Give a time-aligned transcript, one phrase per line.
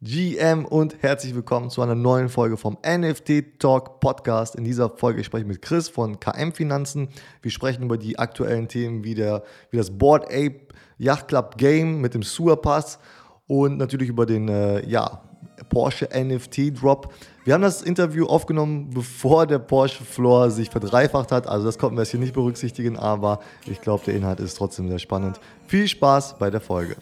[0.00, 4.54] GM und herzlich willkommen zu einer neuen Folge vom NFT Talk Podcast.
[4.54, 7.08] In dieser Folge spreche ich mit Chris von KM Finanzen.
[7.42, 9.42] Wir sprechen über die aktuellen Themen wie, der,
[9.72, 10.60] wie das Board Ape
[10.98, 13.00] Yacht Club Game mit dem Sewer Pass
[13.48, 15.20] und natürlich über den äh, ja,
[15.68, 17.12] Porsche NFT Drop.
[17.42, 21.48] Wir haben das Interview aufgenommen, bevor der Porsche Floor sich verdreifacht hat.
[21.48, 24.88] Also das konnten wir jetzt hier nicht berücksichtigen, aber ich glaube, der Inhalt ist trotzdem
[24.88, 25.40] sehr spannend.
[25.66, 26.94] Viel Spaß bei der Folge.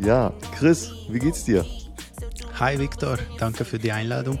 [0.00, 1.64] Ja, Chris, wie geht's dir?
[2.58, 4.38] Hi Victor, danke für die Einladung.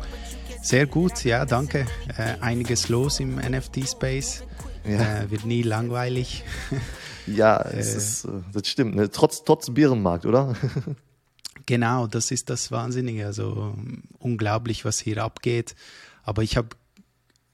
[0.62, 1.86] Sehr gut, ja, danke.
[2.16, 4.44] Äh, einiges los im NFT-Space.
[4.84, 5.22] Ja.
[5.22, 6.44] Äh, wird nie langweilig.
[7.26, 8.96] Ja, es äh, ist, äh, das stimmt.
[8.96, 9.10] Ne?
[9.10, 10.54] Trotz, trotz Bärenmarkt, oder?
[11.66, 13.24] genau, das ist das Wahnsinnige.
[13.24, 13.74] Also
[14.18, 15.74] unglaublich, was hier abgeht.
[16.22, 16.68] Aber ich habe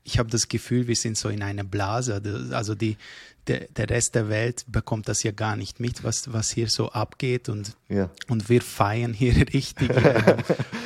[0.02, 2.20] ich hab das Gefühl, wir sind so in einer Blase.
[2.50, 2.96] Also die,
[3.46, 6.90] der, der Rest der Welt bekommt das ja gar nicht mit, was, was hier so
[6.90, 7.48] abgeht.
[7.48, 8.10] Und, ja.
[8.28, 10.36] und wir feiern hier richtig äh,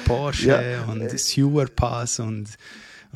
[0.04, 0.84] Porsche ja.
[0.84, 2.48] und Sewer Pass und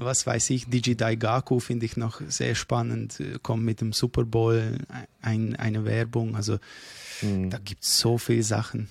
[0.00, 4.78] was weiß ich, DJ Daigaku finde ich noch sehr spannend, kommt mit dem Super Bowl
[5.22, 6.58] ein, eine Werbung, also
[7.20, 7.50] mhm.
[7.50, 8.88] da gibt es so viele Sachen.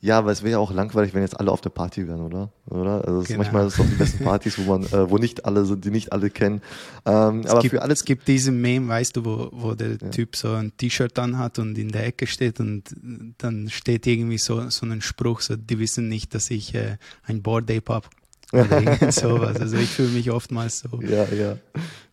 [0.00, 2.50] Ja, aber es wäre ja auch langweilig, wenn jetzt alle auf der Party wären, oder?
[2.68, 3.06] Oder?
[3.06, 3.38] Also genau.
[3.38, 5.90] manchmal ist es doch die besten Partys, wo man, äh, wo nicht alle sind, die
[5.90, 6.62] nicht alle kennen.
[7.06, 8.00] Ähm, es aber gibt, für alles.
[8.00, 10.08] Es gibt diesen Meme, weißt du, wo, wo der ja.
[10.10, 12.94] Typ so ein T-Shirt anhat und in der Ecke steht und
[13.38, 17.42] dann steht irgendwie so, so ein Spruch, so, die wissen nicht, dass ich äh, ein
[17.42, 18.06] Board Ape habe
[19.12, 19.60] sowas.
[19.60, 21.00] Also ich fühle mich oftmals so.
[21.00, 21.56] Ja, ja.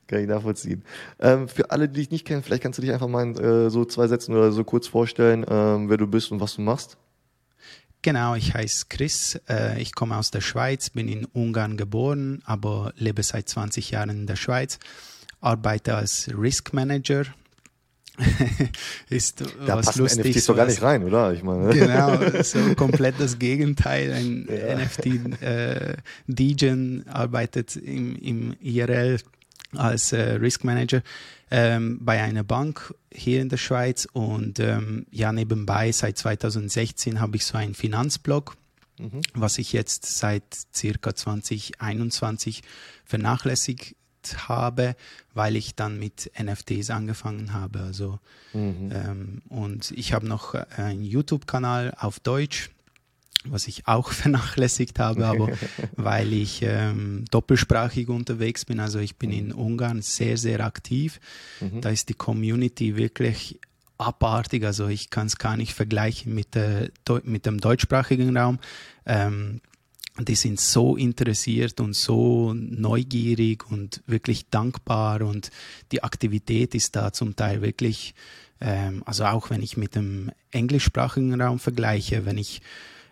[0.09, 0.84] Kann ich nachvollziehen.
[1.20, 3.70] Ähm, für alle, die dich nicht kennen, vielleicht kannst du dich einfach mal in äh,
[3.70, 6.97] so zwei Sätzen oder so kurz vorstellen, ähm, wer du bist und was du machst.
[8.02, 9.39] Genau, ich heiße Chris.
[9.50, 14.09] Äh, ich komme aus der Schweiz, bin in Ungarn geboren, aber lebe seit 20 Jahren
[14.09, 14.80] in der Schweiz.
[15.41, 17.25] Arbeite als Risk Manager
[19.09, 20.36] ist da was passen lustig.
[20.36, 21.33] NFTs doch gar nicht rein, oder?
[21.33, 21.73] Ich meine.
[21.73, 24.11] Genau, so komplett das Gegenteil.
[24.11, 24.78] Ein ja.
[24.78, 25.97] NFT äh,
[26.28, 29.19] Degen arbeitet im, im IRL
[29.75, 31.01] als äh, Risk Manager
[31.52, 37.38] ähm, bei einer Bank hier in der Schweiz und ähm, ja nebenbei seit 2016 habe
[37.38, 38.56] ich so einen Finanzblog,
[38.98, 39.22] mhm.
[39.34, 40.44] was ich jetzt seit
[40.74, 42.62] circa 2021
[43.06, 43.96] vernachlässigt
[44.48, 44.96] habe,
[45.34, 47.80] weil ich dann mit NFTs angefangen habe.
[47.80, 48.20] Also
[48.54, 48.92] mhm.
[48.94, 52.70] ähm, und ich habe noch einen YouTube-Kanal auf Deutsch,
[53.45, 55.50] was ich auch vernachlässigt habe, aber
[55.95, 58.79] weil ich ähm, doppelsprachig unterwegs bin.
[58.79, 59.55] Also ich bin in mhm.
[59.55, 61.19] Ungarn sehr, sehr aktiv.
[61.61, 61.81] Mhm.
[61.81, 63.59] Da ist die Community wirklich
[63.97, 64.63] abartig.
[64.66, 66.89] Also ich kann es gar nicht vergleichen mit, der,
[67.23, 68.59] mit dem deutschsprachigen Raum.
[69.05, 69.61] Ähm,
[70.17, 75.50] die sind so interessiert und so neugierig und wirklich dankbar und
[75.91, 78.13] die Aktivität ist da zum Teil wirklich,
[78.59, 82.61] ähm, also auch wenn ich mit dem englischsprachigen Raum vergleiche, wenn ich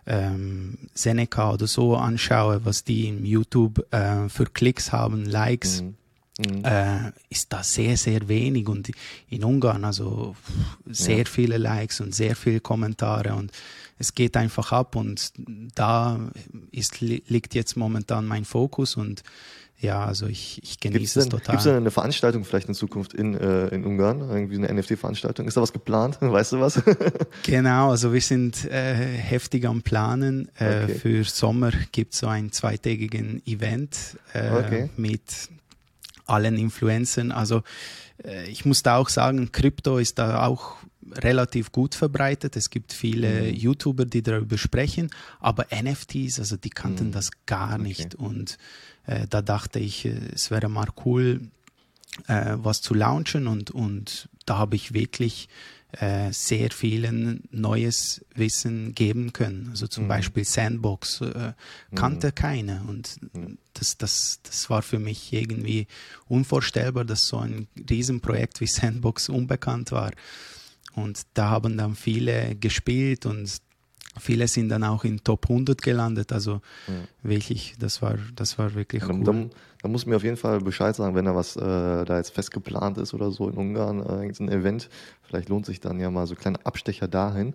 [0.07, 5.95] ähm, Seneca oder so anschaue, was die im YouTube äh, für Klicks haben, Likes, mhm.
[6.39, 6.63] Mhm.
[6.63, 8.91] Äh, ist da sehr, sehr wenig und
[9.29, 10.35] in Ungarn also
[10.85, 11.25] sehr ja.
[11.25, 13.51] viele Likes und sehr viele Kommentare und
[13.97, 15.31] es geht einfach ab und
[15.73, 16.19] da
[16.71, 19.23] ist, liegt jetzt momentan mein Fokus und
[19.79, 21.53] ja, also ich, ich genieße es total.
[21.53, 24.21] Gibt es denn eine Veranstaltung vielleicht in Zukunft in, äh, in Ungarn?
[24.21, 25.47] Irgendwie eine NFT-Veranstaltung?
[25.47, 26.17] Ist da was geplant?
[26.21, 26.81] Weißt du was?
[27.43, 30.49] genau, also wir sind äh, heftig am Planen.
[30.57, 30.93] Äh, okay.
[30.95, 34.89] Für Sommer gibt es so ein zweitägigen Event äh, okay.
[34.97, 35.21] mit
[36.25, 37.31] allen Influencern.
[37.31, 37.61] Also
[38.23, 40.77] äh, ich muss da auch sagen, Krypto ist da auch
[41.15, 42.55] relativ gut verbreitet.
[42.55, 43.55] Es gibt viele mhm.
[43.55, 45.09] YouTuber, die darüber sprechen,
[45.39, 47.11] aber NFTs, also die kannten mhm.
[47.11, 48.15] das gar nicht.
[48.15, 48.25] Okay.
[48.25, 48.57] Und
[49.05, 51.41] äh, da dachte ich, äh, es wäre mal cool,
[52.27, 55.49] äh, was zu launchen und, und da habe ich wirklich
[55.93, 59.67] äh, sehr vielen neues Wissen geben können.
[59.69, 60.09] Also zum mhm.
[60.09, 61.53] Beispiel Sandbox äh,
[61.95, 62.35] kannte mhm.
[62.35, 63.57] keiner und mhm.
[63.73, 65.87] das, das, das war für mich irgendwie
[66.27, 70.11] unvorstellbar, dass so ein Riesenprojekt wie Sandbox unbekannt war.
[70.97, 73.57] Und da haben dann viele gespielt und
[74.19, 76.31] viele sind dann auch in Top 100 gelandet.
[76.31, 76.93] Also ja.
[77.23, 79.23] wirklich, das war, das war wirklich cool.
[79.23, 82.31] Dann, dann muss mir auf jeden Fall Bescheid sagen, wenn da was äh, da jetzt
[82.31, 84.89] fest geplant ist oder so in Ungarn, äh, ein Event.
[85.23, 87.53] Vielleicht lohnt sich dann ja mal so kleine Abstecher dahin.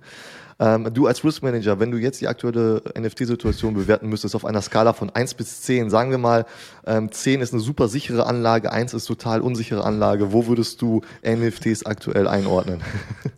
[0.59, 4.62] Ähm, du als Risk Manager, wenn du jetzt die aktuelle NFT-Situation bewerten müsstest auf einer
[4.62, 6.47] Skala von 1 bis 10, sagen wir mal,
[6.87, 11.00] ähm, 10 ist eine super sichere Anlage, 1 ist total unsichere Anlage, wo würdest du
[11.26, 12.81] NFTs aktuell einordnen?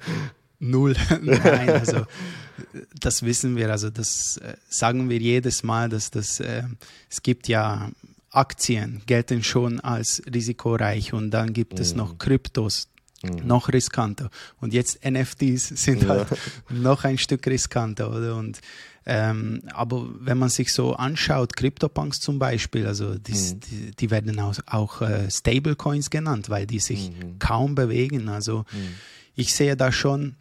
[0.58, 0.94] Null.
[1.22, 2.06] Nein, also
[2.98, 6.64] das wissen wir, also das äh, sagen wir jedes Mal, dass das, äh,
[7.10, 7.90] es gibt ja
[8.30, 11.80] Aktien, gelten schon als risikoreich und dann gibt mhm.
[11.80, 12.88] es noch Kryptos,
[13.24, 13.46] Mhm.
[13.46, 14.30] Noch riskanter.
[14.60, 16.08] Und jetzt NFTs sind ja.
[16.08, 16.28] halt
[16.70, 18.36] noch ein Stück riskanter, oder?
[18.36, 18.60] Und
[19.06, 23.60] ähm, aber wenn man sich so anschaut, CryptoPunks zum Beispiel, also dies, mhm.
[23.60, 27.38] die, die, werden auch, auch äh, Stablecoins genannt, weil die sich mhm.
[27.38, 28.30] kaum bewegen.
[28.30, 28.94] Also mhm.
[29.34, 30.36] ich sehe da schon,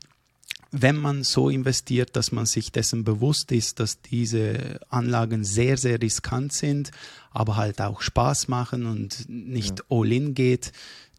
[0.73, 6.01] wenn man so investiert, dass man sich dessen bewusst ist, dass diese Anlagen sehr, sehr
[6.01, 6.91] riskant sind,
[7.31, 9.85] aber halt auch Spaß machen und nicht ja.
[9.89, 10.71] all-in geht,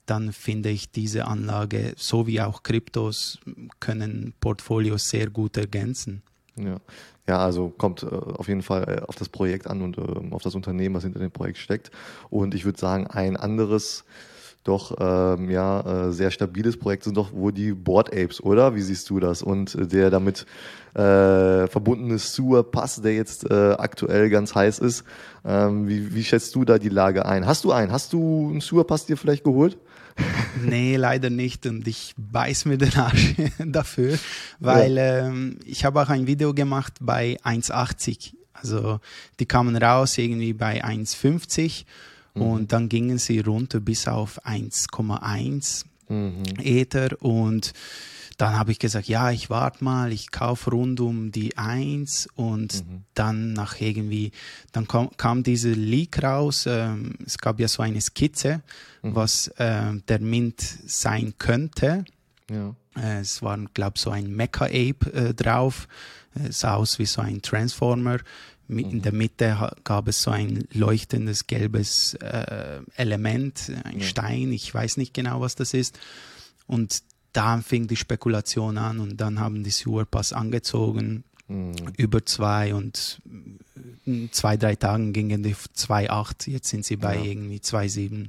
[0.06, 3.39] dann finde ich diese Anlage, so wie auch Kryptos,
[3.79, 6.23] können Portfolios sehr gut ergänzen.
[6.56, 6.81] Ja.
[7.27, 10.43] Ja, also kommt äh, auf jeden Fall äh, auf das Projekt an und äh, auf
[10.43, 11.91] das Unternehmen, was hinter dem Projekt steckt.
[12.29, 14.05] Und ich würde sagen, ein anderes,
[14.65, 18.75] doch ähm, ja, äh, sehr stabiles Projekt sind doch wohl die Board Apes, oder?
[18.75, 19.43] Wie siehst du das?
[19.43, 20.47] Und der damit
[20.95, 25.05] äh, verbundene Sewer Pass, der jetzt äh, aktuell ganz heiß ist.
[25.45, 27.47] Ähm, wie, wie schätzt du da die Lage ein?
[27.47, 27.93] Hast du einen?
[27.93, 29.77] Hast du einen Sewer Pass dir vielleicht geholt?
[30.65, 31.67] nee, leider nicht.
[31.67, 34.19] Und ich beiß mir den Arsch dafür,
[34.61, 35.27] weil ja.
[35.27, 38.33] ähm, ich habe auch ein Video gemacht bei 1,80.
[38.55, 39.01] Also
[39.41, 41.85] die kamen raus irgendwie bei 1,50
[42.35, 42.43] mhm.
[42.43, 46.43] und dann gingen sie runter bis auf 1,1 mhm.
[46.63, 47.73] Ether und
[48.37, 52.75] dann habe ich gesagt, ja, ich warte mal, ich kaufe rund um die 1 und
[52.75, 53.05] mhm.
[53.15, 54.33] dann nach irgendwie,
[54.73, 58.63] dann kam, kam diese Leak raus, ähm, es gab ja so eine Skizze,
[59.03, 59.15] mhm.
[59.15, 62.05] was äh, der Mint sein könnte.
[62.51, 62.75] Ja.
[62.97, 65.87] Äh, es war, glaube ich, so ein Mecha-Ape äh, drauf,
[66.35, 68.19] es sah aus wie so ein Transformer.
[68.69, 69.03] In mhm.
[69.03, 74.07] der Mitte gab es so ein leuchtendes gelbes äh, Element, ein ja.
[74.07, 75.99] Stein, ich weiß nicht genau, was das ist.
[76.67, 77.03] Und
[77.33, 81.75] da fing die Spekulation an und dann haben die Sewerpass angezogen mhm.
[81.97, 83.21] über zwei und
[84.07, 87.25] in zwei, drei Tagen gingen die 2,8, jetzt sind sie bei ja.
[87.25, 88.29] irgendwie 2,7.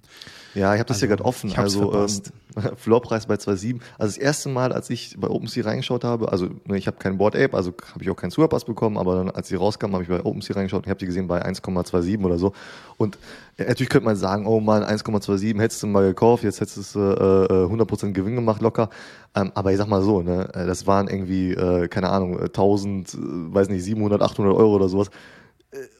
[0.53, 1.53] Ja, ich habe das also, hier gerade offen.
[1.53, 2.09] also ähm,
[2.77, 3.79] Floorpreis bei 2,7.
[3.97, 7.17] Also das erste Mal, als ich bei OpenSea reingeschaut habe, also ne, ich habe keinen
[7.17, 10.03] Board Ape, also habe ich auch keinen Superpass bekommen, aber dann, als sie rauskam, habe
[10.03, 12.53] ich bei OpenSea reingeschaut und habe die gesehen bei 1,27 oder so.
[12.97, 13.17] Und
[13.57, 17.65] natürlich könnte man sagen, oh man, 1,27 hättest du mal gekauft, jetzt hättest du äh,
[17.65, 18.89] 100% äh, Gewinn gemacht locker.
[19.35, 23.13] Ähm, aber ich sag mal so, ne, äh, das waren irgendwie, äh, keine Ahnung, 1000,
[23.13, 25.09] äh, weiß nicht, 700, 800 Euro oder sowas.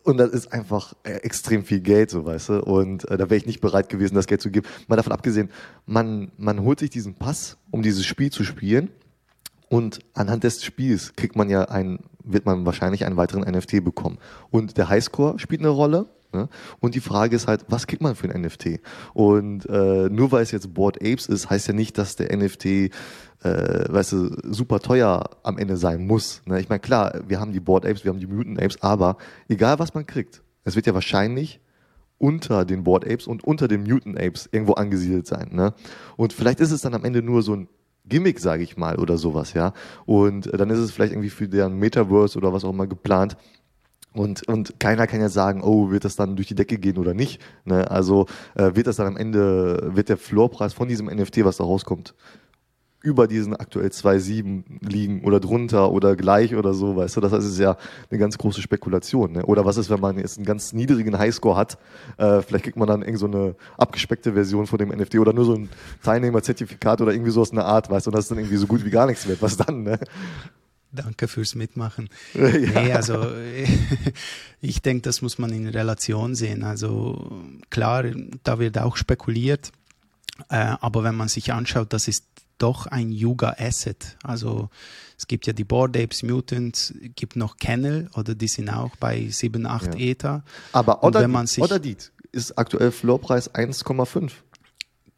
[0.04, 2.64] Und das ist einfach äh, extrem viel Geld, so weißt du.
[2.64, 4.68] Und äh, da wäre ich nicht bereit gewesen, das Geld zu geben.
[4.88, 5.50] Mal davon abgesehen,
[5.86, 8.90] man, man holt sich diesen Pass, um dieses Spiel zu spielen.
[9.70, 14.20] Und anhand des Spiels kriegt man ja ein, wird man wahrscheinlich einen weiteren NFT bekommen.
[14.52, 16.08] Und der Highscore spielt eine Rolle.
[16.36, 16.50] Ne?
[16.82, 18.82] Und die Frage ist halt, was kriegt man für ein NFT?
[19.14, 22.66] Und äh, nur weil es jetzt Board Apes ist, heißt ja nicht, dass der NFT,
[22.66, 22.90] äh,
[23.42, 26.42] weißt du, super teuer am Ende sein muss.
[26.46, 26.60] Ne?
[26.60, 29.18] Ich meine, klar, wir haben die Board Apes, wir haben die Mutant Apes, aber
[29.48, 31.62] egal was man kriegt, es wird ja wahrscheinlich
[32.18, 35.50] unter den Board Apes und unter den Mutant Apes irgendwo angesiedelt sein.
[35.54, 35.74] Ne?
[36.18, 37.68] Und vielleicht ist es dann am Ende nur so ein
[38.08, 39.74] Gimmick, sage ich mal, oder sowas, ja.
[40.06, 43.36] Und äh, dann ist es vielleicht irgendwie für deren Metaverse oder was auch immer geplant.
[44.16, 47.14] Und, und keiner kann ja sagen, oh, wird das dann durch die Decke gehen oder
[47.14, 47.42] nicht.
[47.66, 47.90] Ne?
[47.92, 51.66] Also äh, wird das dann am Ende, wird der Floorpreis von diesem NFT, was da
[51.66, 52.16] rauskommt,
[53.06, 57.60] über diesen aktuell 2,7 liegen oder drunter oder gleich oder so, weißt du, das ist
[57.60, 57.78] ja
[58.10, 59.34] eine ganz große Spekulation.
[59.34, 59.46] Ne?
[59.46, 61.78] Oder was ist, wenn man jetzt einen ganz niedrigen Highscore hat,
[62.18, 65.46] äh, vielleicht kriegt man dann irgend so eine abgespeckte Version von dem NFT oder nur
[65.46, 65.70] so ein
[66.04, 68.66] Teilnehmerzertifikat oder irgendwie sowas in der Art, weißt du, und das ist dann irgendwie so
[68.66, 69.42] gut wie gar nichts wert.
[69.42, 70.00] Was dann, ne?
[70.96, 72.10] Danke fürs Mitmachen.
[72.36, 72.82] Ja.
[72.82, 73.28] Nee, also
[74.62, 76.64] ich denke, das muss man in Relation sehen.
[76.64, 78.04] Also klar,
[78.44, 79.72] da wird auch spekuliert,
[80.50, 82.26] äh, aber wenn man sich anschaut, das ist
[82.58, 84.18] doch ein Yuga Asset.
[84.24, 84.70] Also
[85.18, 89.28] es gibt ja die Board Apes Mutants, gibt noch Kennel oder die sind auch bei
[89.30, 90.00] 7, 8 ja.
[90.00, 90.44] Ether.
[90.72, 91.04] Aber
[91.64, 94.32] Odadit ist aktuell Floorpreis 1,5.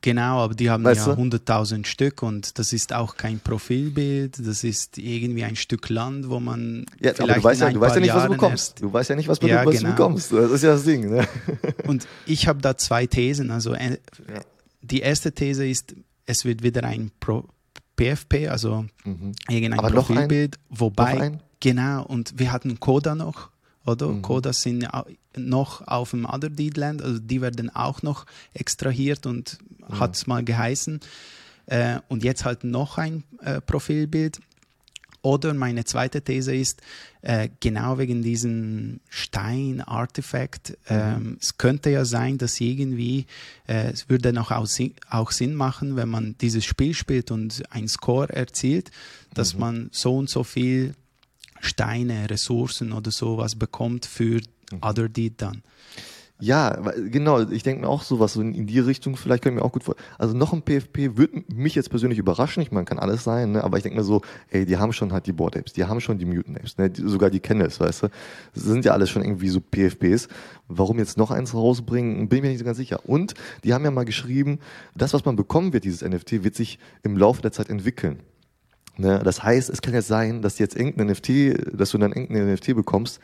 [0.01, 4.63] Genau, aber die haben weißt ja 100.000 Stück und das ist auch kein Profilbild, das
[4.63, 7.95] ist irgendwie ein Stück Land, wo man ja, vielleicht aber du weißt ja, du weißt
[7.95, 8.81] ja nicht, was du bekommst.
[8.81, 9.89] Du weißt ja nicht, was, ja, was genau.
[9.89, 10.31] du bekommst.
[10.31, 11.09] Das ist ja das Ding.
[11.09, 11.27] Ne?
[11.87, 13.49] Und ich habe da zwei Thesen.
[13.49, 13.97] Also äh,
[14.31, 14.41] ja.
[14.81, 15.95] die erste These ist,
[16.27, 17.45] es wird wieder ein Pro
[17.95, 19.31] PFP, also mhm.
[19.49, 23.49] irgendein aber Profilbild, ein, wobei genau und wir hatten Coda noch
[23.87, 24.09] oder?
[24.09, 24.21] Mhm.
[24.21, 24.87] Coda sind
[25.35, 29.99] noch auf dem Other Deed Land, also die werden auch noch extrahiert und mhm.
[29.99, 30.99] hat es mal geheißen.
[31.67, 34.39] Äh, und jetzt halt noch ein äh, Profilbild.
[35.23, 36.81] Oder meine zweite These ist,
[37.21, 40.75] äh, genau wegen diesem Stein-Artefakt, mhm.
[40.87, 43.25] ähm, es könnte ja sein, dass irgendwie,
[43.67, 44.67] äh, es würde noch auch,
[45.09, 48.91] auch, Sinn machen, wenn man dieses Spiel spielt und einen Score erzielt,
[49.33, 49.59] dass mhm.
[49.59, 50.93] man so und so viel
[51.61, 54.79] Steine, Ressourcen oder sowas bekommt für mhm.
[54.81, 55.63] Other Deed dann.
[56.39, 56.69] Ja,
[57.09, 57.41] genau.
[57.49, 59.15] Ich denke mir auch sowas so in, die Richtung.
[59.15, 59.95] Vielleicht können wir auch gut vor.
[60.19, 62.61] Also noch ein PFP würde mich jetzt persönlich überraschen.
[62.61, 63.63] Ich meine, kann alles sein, ne?
[63.63, 64.21] aber ich denke mir so,
[64.51, 66.91] ey, die haben schon halt die Board Apes, die haben schon die Mutant Apes, ne?
[66.91, 68.07] Die, sogar die Kennels, weißt du.
[68.53, 70.27] Das sind ja alles schon irgendwie so PFPs.
[70.67, 72.99] Warum jetzt noch eins rausbringen, bin ich mir nicht so ganz sicher.
[73.09, 73.33] Und
[73.63, 74.59] die haben ja mal geschrieben,
[74.93, 78.19] das, was man bekommen wird, dieses NFT, wird sich im Laufe der Zeit entwickeln.
[78.97, 79.21] Ne?
[79.23, 82.75] Das heißt, es kann jetzt sein, dass jetzt irgendein NFT, dass du dann irgendein NFT
[82.75, 83.19] bekommst,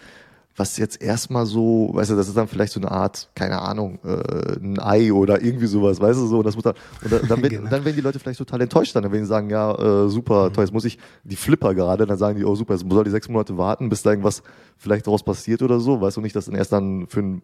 [0.56, 3.98] was jetzt erstmal so, weißt du, das ist dann vielleicht so eine Art, keine Ahnung,
[4.03, 7.22] äh, ein Ei oder irgendwie sowas, weißt du so, und das muss dann, und dann,
[7.27, 7.70] dann, genau.
[7.70, 10.53] dann werden die Leute vielleicht total enttäuscht dann, wenn die sagen, ja, äh, super, mhm.
[10.53, 13.10] toll, jetzt muss ich, die Flipper gerade, dann sagen die, oh super, jetzt soll die
[13.10, 14.44] sechs Monate warten, bis da irgendwas
[14.77, 17.42] vielleicht daraus passiert oder so, weißt du nicht, dass dann erst dann für einen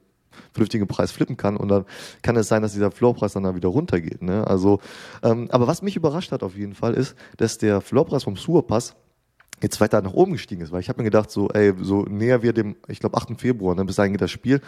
[0.54, 1.86] vernünftigen Preis flippen kann und dann
[2.22, 4.80] kann es sein, dass dieser Floorpreis dann, dann wieder runtergeht, ne, also,
[5.24, 8.96] ähm, aber was mich überrascht hat auf jeden Fall ist, dass der Floorpreis vom Surpass
[9.62, 12.42] jetzt weiter nach oben gestiegen ist, weil ich habe mir gedacht, so, ey, so näher
[12.42, 13.40] wir dem, ich glaube, 8.
[13.40, 14.62] Februar, ne, bis dahin geht das Spiel,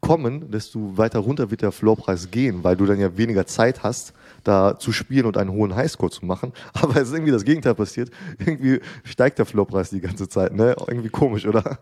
[0.00, 4.12] kommen, desto weiter runter wird der Floorpreis gehen, weil du dann ja weniger Zeit hast,
[4.42, 6.52] da zu spielen und einen hohen Highscore zu machen.
[6.74, 8.10] Aber es ist irgendwie das Gegenteil passiert.
[8.38, 10.76] Irgendwie steigt der Floorpreis die ganze Zeit, ne?
[10.86, 11.78] Irgendwie komisch, oder?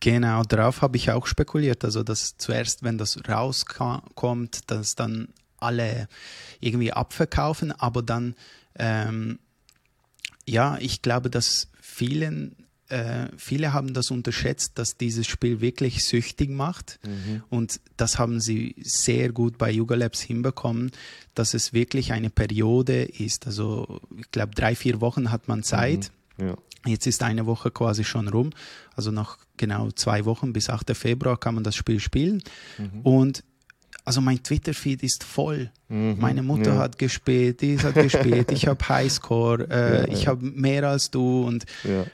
[0.00, 1.84] Genau, darauf habe ich auch spekuliert.
[1.84, 6.08] Also, dass zuerst, wenn das rauskommt, dass dann alle
[6.60, 8.34] irgendwie abverkaufen, aber dann
[8.78, 9.38] ähm,
[10.46, 12.54] ja, ich glaube, dass vielen,
[12.88, 17.00] äh, viele haben das unterschätzt, dass dieses Spiel wirklich süchtig macht.
[17.04, 17.42] Mhm.
[17.50, 20.92] Und das haben sie sehr gut bei Yuga Labs hinbekommen,
[21.34, 23.46] dass es wirklich eine Periode ist.
[23.46, 26.12] Also ich glaube, drei, vier Wochen hat man Zeit.
[26.38, 26.48] Mhm.
[26.48, 26.56] Ja.
[26.84, 28.50] Jetzt ist eine Woche quasi schon rum.
[28.94, 30.96] Also noch genau zwei Wochen bis 8.
[30.96, 32.42] Februar kann man das Spiel spielen.
[32.78, 33.00] Mhm.
[33.02, 33.44] Und
[34.06, 35.68] also mein Twitter-Feed ist voll.
[35.88, 36.78] Mhm, Meine Mutter ja.
[36.78, 41.44] hat gespielt, die hat gespielt, ich habe Highscore, äh, ja, ich habe mehr als du
[41.44, 41.64] und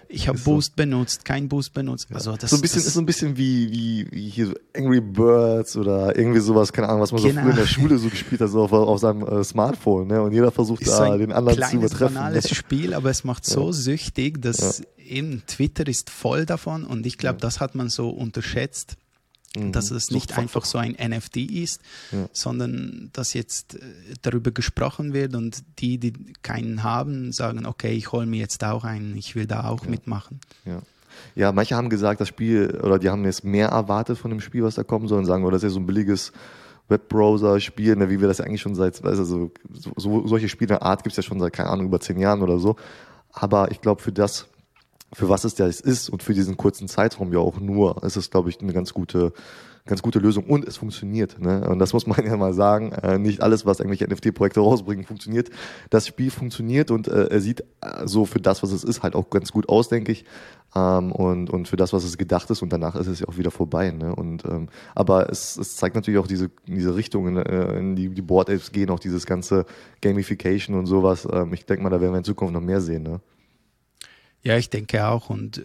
[0.09, 0.77] ich habe Boost so.
[0.77, 2.09] benutzt, kein Boost benutzt.
[2.11, 4.55] Also das, so ein bisschen, das ist so ein bisschen wie, wie, wie hier so
[4.75, 7.35] Angry Birds oder irgendwie sowas, keine Ahnung, was man genau.
[7.35, 10.07] so früher in der Schule so gespielt hat, so auf, auf seinem äh, Smartphone.
[10.07, 10.23] Ne?
[10.23, 12.17] Und jeder versucht ist da so den anderen zu übertreffen.
[12.17, 17.05] Ein banales Spiel, aber es macht so süchtig, dass eben Twitter ist voll davon und
[17.05, 18.97] ich glaube, das hat man so unterschätzt
[19.57, 19.73] Mhm.
[19.73, 22.27] Dass es nicht einfach so ein NFT ist, ja.
[22.33, 23.81] sondern dass jetzt äh,
[24.23, 28.85] darüber gesprochen wird und die, die keinen haben, sagen, okay, ich hole mir jetzt auch
[28.85, 29.91] einen, ich will da auch ja.
[29.91, 30.41] mitmachen.
[30.65, 30.81] Ja.
[31.35, 34.63] Ja, manche haben gesagt, das Spiel, oder die haben jetzt mehr erwartet von dem Spiel,
[34.63, 36.33] was da kommen soll, und sagen, oh, das ist ja so ein billiges
[36.89, 39.51] Webbrowser-Spiel, ne, wie wir das eigentlich schon seit, weißt du, so,
[39.97, 42.77] so, solche Spiele gibt es ja schon seit, keine Ahnung, über zehn Jahren oder so.
[43.33, 44.47] Aber ich glaube, für das,
[45.13, 48.31] für was es das ist und für diesen kurzen Zeitraum ja auch nur, ist es,
[48.31, 49.33] glaube ich, eine ganz gute,
[49.85, 51.41] ganz gute Lösung und es funktioniert.
[51.41, 51.69] Ne?
[51.69, 52.93] Und das muss man ja mal sagen.
[52.93, 55.51] Äh, nicht alles, was irgendwelche NFT-Projekte rausbringen, funktioniert.
[55.91, 59.15] Das Spiel funktioniert und äh, er sieht äh, so für das, was es ist, halt
[59.15, 60.25] auch ganz gut aus, denke ich.
[60.75, 63.37] Ähm, und, und für das, was es gedacht ist und danach ist es ja auch
[63.37, 63.91] wieder vorbei.
[63.91, 64.15] Ne?
[64.15, 68.09] Und, ähm, aber es, es zeigt natürlich auch diese, diese Richtung, in, äh, in die
[68.09, 69.67] die Board Apes gehen, auch dieses ganze
[70.01, 71.29] Gamification und sowas.
[71.31, 73.03] Ähm, ich denke mal, da werden wir in Zukunft noch mehr sehen.
[73.03, 73.21] Ne?
[74.43, 75.31] Ja, ich denke auch.
[75.31, 75.63] Und äh,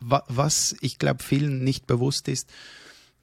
[0.00, 2.50] was ich glaube vielen nicht bewusst ist,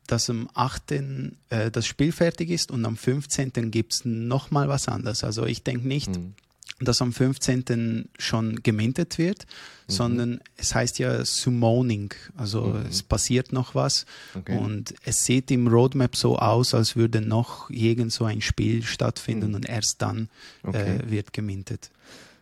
[0.07, 0.91] dass am 8.
[0.91, 3.72] Äh, das Spiel fertig ist und am 15.
[3.72, 5.24] gibt es nochmal was anderes.
[5.24, 6.34] Also ich denke nicht, mhm.
[6.79, 8.10] dass am 15.
[8.17, 9.46] schon gemintet wird,
[9.88, 9.91] mhm.
[9.91, 12.13] sondern es heißt ja Summoning.
[12.36, 12.86] Also mhm.
[12.89, 14.57] es passiert noch was okay.
[14.57, 19.50] und es sieht im Roadmap so aus, als würde noch irgend so ein Spiel stattfinden
[19.50, 19.55] mhm.
[19.55, 20.29] und erst dann
[20.63, 21.00] okay.
[21.00, 21.91] äh, wird gemintet.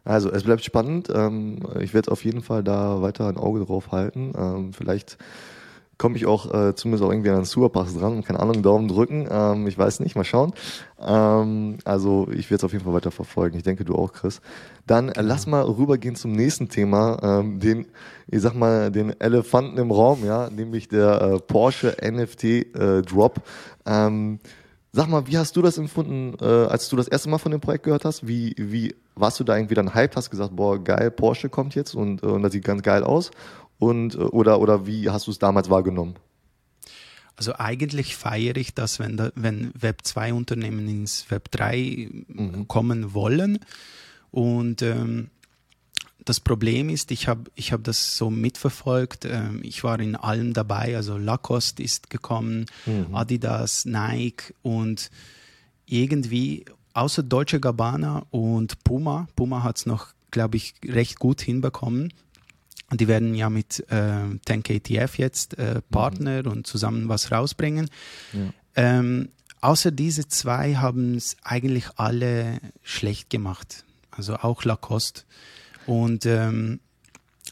[0.06, 1.10] Also es bleibt spannend.
[1.14, 4.34] Ähm, ich werde auf jeden Fall da weiter ein Auge drauf halten.
[4.38, 5.18] Ähm, vielleicht
[5.98, 8.88] komme ich auch äh, zumindest auch irgendwie an den Superpass dran und keine Ahnung, Daumen
[8.88, 9.28] drücken.
[9.30, 10.54] Ähm, ich weiß nicht, mal schauen.
[11.00, 13.58] Ähm, also ich werde es auf jeden Fall weiter verfolgen.
[13.58, 14.42] Ich denke, du auch, Chris.
[14.86, 17.88] Dann äh, lass mal rübergehen zum nächsten Thema, ähm, den,
[18.28, 23.42] ich sag mal, den Elefanten im Raum, ja, nämlich der äh, Porsche NFT äh, Drop.
[23.86, 24.40] Ähm,
[24.98, 27.60] Sag mal, wie hast du das empfunden, äh, als du das erste Mal von dem
[27.60, 28.30] Projekt gehört hast?
[28.30, 31.96] Wie, wie warst du da irgendwie dann hyped, hast gesagt, boah, geil, Porsche kommt jetzt
[31.96, 33.32] und, äh, und das sieht ganz geil aus?
[33.80, 36.16] Und, äh, oder, oder wie hast du es damals wahrgenommen?
[37.38, 42.68] Also eigentlich feiere ich das, wenn, da, wenn Web 2 Unternehmen ins Web 3 mhm.
[42.68, 43.60] kommen wollen.
[44.32, 45.30] Und ähm,
[46.24, 49.26] das Problem ist, ich habe ich hab das so mitverfolgt.
[49.26, 50.96] Ähm, ich war in allem dabei.
[50.96, 53.14] Also Lacoste ist gekommen, mhm.
[53.14, 55.12] Adidas, Nike und
[55.86, 59.28] irgendwie außer Deutsche Gabbana und Puma.
[59.36, 62.14] Puma hat es noch, glaube ich, recht gut hinbekommen.
[62.92, 66.52] Die werden ja mit äh, 10KTF jetzt äh, Partner mhm.
[66.52, 67.90] und zusammen was rausbringen.
[68.34, 68.54] Ja.
[68.76, 69.30] Ähm,
[69.62, 73.84] außer diese zwei haben es eigentlich alle schlecht gemacht.
[74.12, 75.24] Also auch Lacoste.
[75.88, 76.80] Und ähm,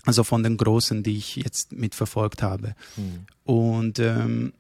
[0.05, 2.75] also von den Großen, die ich jetzt mitverfolgt habe.
[2.95, 3.25] Mhm.
[3.43, 4.53] Und ähm,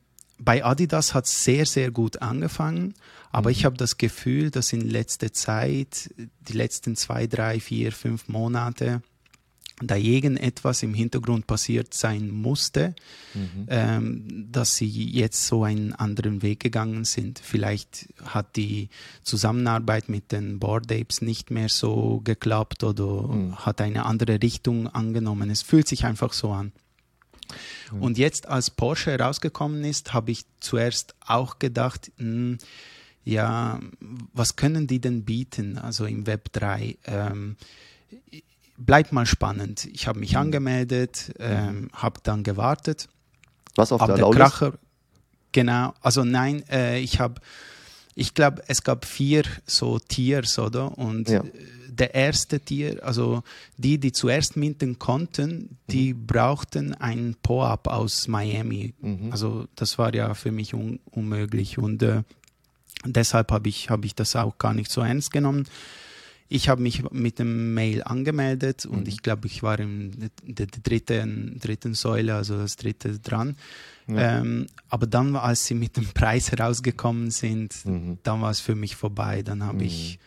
[0.43, 2.93] bei Adidas hat es sehr, sehr gut angefangen,
[3.31, 3.53] aber Mhm.
[3.55, 6.13] ich habe das Gefühl, dass in letzter Zeit,
[6.47, 9.01] die letzten zwei, drei, vier, fünf Monate,
[9.81, 12.93] da irgendetwas im Hintergrund passiert sein musste,
[13.33, 13.65] Mhm.
[13.69, 17.39] ähm, dass sie jetzt so einen anderen Weg gegangen sind.
[17.43, 18.89] Vielleicht hat die
[19.23, 23.55] Zusammenarbeit mit den Board Apes nicht mehr so geklappt oder Mhm.
[23.65, 25.49] hat eine andere Richtung angenommen.
[25.49, 26.71] Es fühlt sich einfach so an.
[27.99, 32.57] Und jetzt, als Porsche herausgekommen ist, habe ich zuerst auch gedacht, hm,
[33.23, 33.79] ja,
[34.33, 36.97] was können die denn bieten, also im Web 3?
[37.05, 37.55] Ähm,
[38.77, 39.85] bleibt mal spannend.
[39.85, 43.07] Ich habe mich angemeldet, ähm, habe dann gewartet.
[43.75, 44.29] Was auf der der?
[44.29, 44.73] Kracher,
[45.51, 47.41] genau, also nein, äh, ich habe,
[48.13, 50.97] ich glaube, es gab vier so Tiers, oder?
[50.97, 51.43] Und Ja.
[51.95, 53.43] Der erste Tier, also
[53.77, 56.25] die, die zuerst minten konnten, die Mhm.
[56.27, 58.93] brauchten ein Po-Up aus Miami.
[59.01, 59.31] Mhm.
[59.31, 62.23] Also das war ja für mich un unmöglich und äh,
[63.05, 65.65] deshalb habe ich, hab ich das auch gar nicht so ernst genommen.
[66.49, 69.07] Ich habe mich mit dem Mail angemeldet und Mhm.
[69.07, 73.55] ich glaube, ich war in der dritten, dritten Säule, also das dritte dran.
[74.07, 74.39] Ja.
[74.41, 78.17] Ähm, aber dann, als sie mit dem Preis herausgekommen sind, Mhm.
[78.23, 79.41] dann war es für mich vorbei.
[79.41, 79.83] Dann habe Mhm.
[79.85, 80.19] ich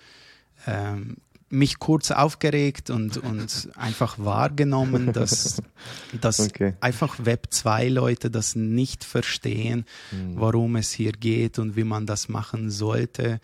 [0.66, 1.16] ähm,
[1.48, 5.62] mich kurz aufgeregt und, und einfach wahrgenommen, dass,
[6.20, 6.74] dass Okay.
[6.80, 10.32] einfach Web 2 Leute das nicht verstehen, Mhm.
[10.40, 13.40] warum es hier geht und wie man das machen sollte.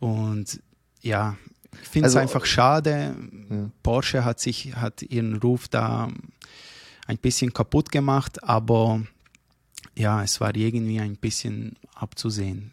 [0.00, 0.60] Und
[1.00, 1.36] ja,
[1.82, 3.14] ich finde Also, es einfach schade.
[3.50, 3.70] Ja.
[3.82, 6.08] Porsche hat sich, hat ihren Ruf da
[7.06, 9.02] ein bisschen kaputt gemacht, aber
[9.96, 12.72] ja, es war irgendwie ein bisschen abzusehen.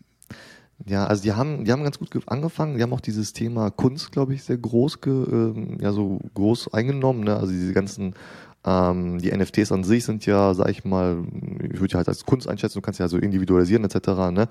[0.85, 2.77] Ja, also die haben, die haben ganz gut ge- angefangen.
[2.77, 6.73] Die haben auch dieses Thema Kunst, glaube ich, sehr groß, ge, ähm, ja so groß
[6.73, 7.23] eingenommen.
[7.23, 7.35] Ne?
[7.35, 8.13] Also diese ganzen,
[8.63, 11.23] ähm, die NFTs an sich sind ja, sag ich mal,
[11.63, 12.77] ich würde ja halt als Kunst einschätzen.
[12.77, 14.29] Du kannst ja so individualisieren etc.
[14.31, 14.47] Ne?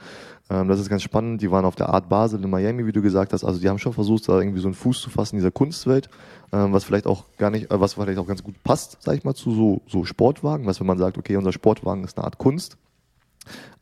[0.50, 1.42] Ähm, das ist ganz spannend.
[1.42, 3.44] Die waren auf der Art Basel in Miami, wie du gesagt hast.
[3.44, 6.10] Also die haben schon versucht, da irgendwie so einen Fuß zu fassen in dieser Kunstwelt,
[6.52, 9.22] ähm, was vielleicht auch gar nicht, äh, was vielleicht auch ganz gut passt, sag ich
[9.24, 10.66] mal, zu so so Sportwagen.
[10.66, 12.76] Was wenn man sagt, okay, unser Sportwagen ist eine Art Kunst.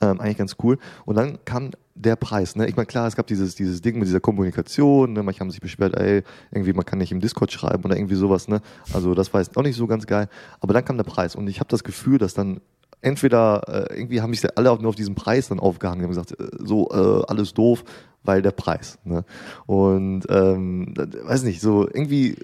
[0.00, 0.79] Ähm, eigentlich ganz cool.
[1.05, 2.57] Und dann kam der Preis.
[2.57, 2.66] Ne?
[2.68, 5.12] Ich meine, klar, es gab dieses, dieses Ding mit dieser Kommunikation.
[5.12, 5.22] Ne?
[5.22, 8.48] Manche haben sich beschwert, ey, irgendwie, man kann nicht im Discord schreiben oder irgendwie sowas.
[8.48, 8.61] Ne?
[8.92, 10.29] Also das war jetzt auch nicht so ganz geil.
[10.61, 11.37] Aber dann kam der Preis.
[11.37, 12.61] Und ich habe das Gefühl, dass dann
[13.00, 16.03] entweder äh, irgendwie haben sich alle auf, nur auf diesen Preis dann aufgehangen.
[16.03, 17.85] Haben gesagt, äh, so, äh, alles doof,
[18.24, 18.98] weil der Preis.
[19.05, 19.24] Ne?
[19.66, 22.37] Und ähm, weiß nicht, so irgendwie, äh,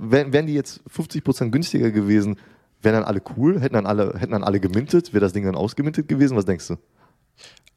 [0.00, 2.36] wären die jetzt 50% günstiger gewesen,
[2.82, 5.54] wären dann alle cool, hätten dann alle, hätten dann alle gemintet, wäre das Ding dann
[5.56, 6.36] ausgemintet gewesen?
[6.36, 6.76] Was denkst du?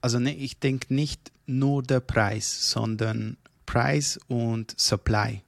[0.02, 5.42] Also ne, ich denke nicht nur der Preis, sondern Preis und Supply.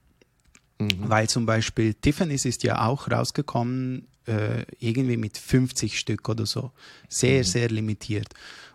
[1.00, 6.72] Weil zum Beispiel Tiffany's ist ja auch rausgekommen, äh, irgendwie mit 50 Stück oder so.
[7.08, 8.28] Sehr, sehr limitiert.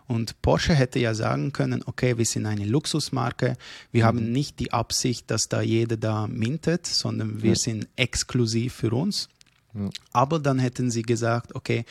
[0.07, 3.55] Und Porsche hätte ja sagen können, okay, wir sind eine Luxusmarke,
[3.91, 7.55] wir haben nicht die Absicht, dass da jeder da mintet, sondern wir Ja.
[7.55, 9.29] sind exklusiv für uns.
[9.73, 9.89] Ja.
[10.13, 11.85] Aber dann hätten sie gesagt, okay,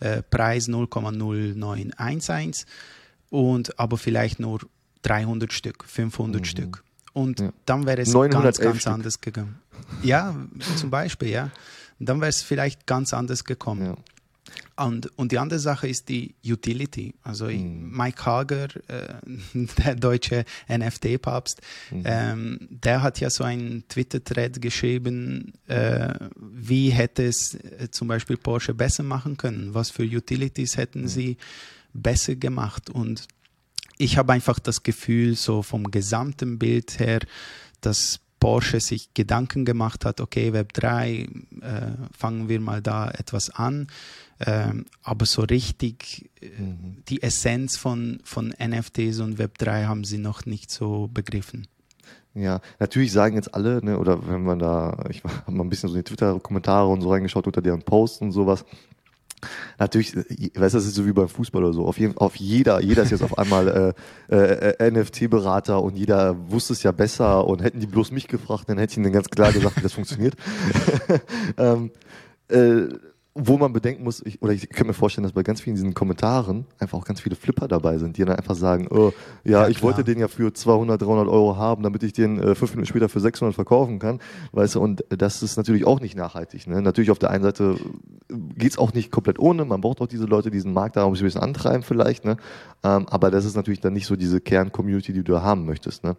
[0.00, 2.64] äh, Preis 0,0911
[3.30, 4.60] und aber vielleicht nur
[5.02, 6.82] 300 Stück, 500 Stück.
[7.12, 7.52] Und Ja.
[7.64, 8.92] dann wäre es 911 ganz, ganz Stück.
[8.92, 9.58] anders gegangen.
[10.02, 10.34] Ja,
[10.76, 11.50] zum Beispiel, ja.
[11.98, 13.86] Dann wäre es vielleicht ganz anders gekommen.
[13.86, 13.96] Ja.
[14.76, 17.14] Und, und die andere Sache ist die Utility.
[17.22, 17.90] Also Mhm.
[17.96, 19.14] Mike Hager, äh,
[19.84, 22.02] der deutsche NFT-Papst, Mhm.
[22.04, 28.36] ähm, der hat ja so einen Twitter-Thread geschrieben, äh, wie hätte es äh, zum Beispiel
[28.36, 31.08] Porsche besser machen können, was für Utilities hätten Mhm.
[31.08, 31.36] sie
[31.94, 32.90] besser gemacht.
[32.90, 33.26] Und
[33.98, 37.20] ich habe einfach das Gefühl, so vom gesamten Bild her,
[37.80, 41.26] dass Porsche sich Gedanken gemacht hat, okay, Web 3, äh,
[42.16, 43.88] fangen wir mal da etwas an.
[44.38, 47.02] Ähm, aber so richtig äh, Mhm.
[47.08, 51.66] die Essenz von, von NFTs und Web 3 haben sie noch nicht so begriffen.
[52.34, 55.88] Ja, natürlich sagen jetzt alle, ne, oder wenn man da, ich habe mal ein bisschen
[55.88, 58.64] so in die Twitter-Kommentare und so reingeschaut unter deren Posts und sowas.
[59.78, 61.86] Natürlich, äh, weißt du, das ist so wie beim Fußball oder so.
[61.86, 63.94] Auf, jeden, auf jeder, jeder ist jetzt auf einmal
[64.28, 68.68] äh, äh, NFT-Berater und jeder wusste es ja besser und hätten die bloß mich gefragt,
[68.68, 70.34] dann hätte ich ihnen ganz klar gesagt, wie das funktioniert.
[71.58, 71.90] ähm,
[72.48, 72.88] äh,
[73.38, 75.92] wo man bedenken muss, ich, oder ich könnte mir vorstellen, dass bei ganz vielen diesen
[75.92, 79.12] Kommentaren einfach auch ganz viele Flipper dabei sind, die dann einfach sagen, oh,
[79.44, 82.54] ja, Ja, ich wollte den ja für 200, 300 Euro haben, damit ich den äh,
[82.54, 84.20] fünf Minuten später für 600 verkaufen kann,
[84.52, 86.66] weißt du, und das ist natürlich auch nicht nachhaltig.
[86.66, 86.80] Ne?
[86.80, 87.76] Natürlich auf der einen Seite
[88.56, 91.12] geht's auch nicht komplett ohne, man braucht auch diese Leute, die diesen Markt da ein
[91.12, 92.38] bisschen antreiben vielleicht, ne?
[92.82, 96.04] ähm, aber das ist natürlich dann nicht so diese Kern-Community, die du da haben möchtest.
[96.04, 96.16] Ne?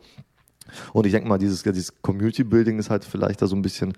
[0.94, 3.94] Und ich denke mal, dieses, dieses Community Building ist halt vielleicht da so ein bisschen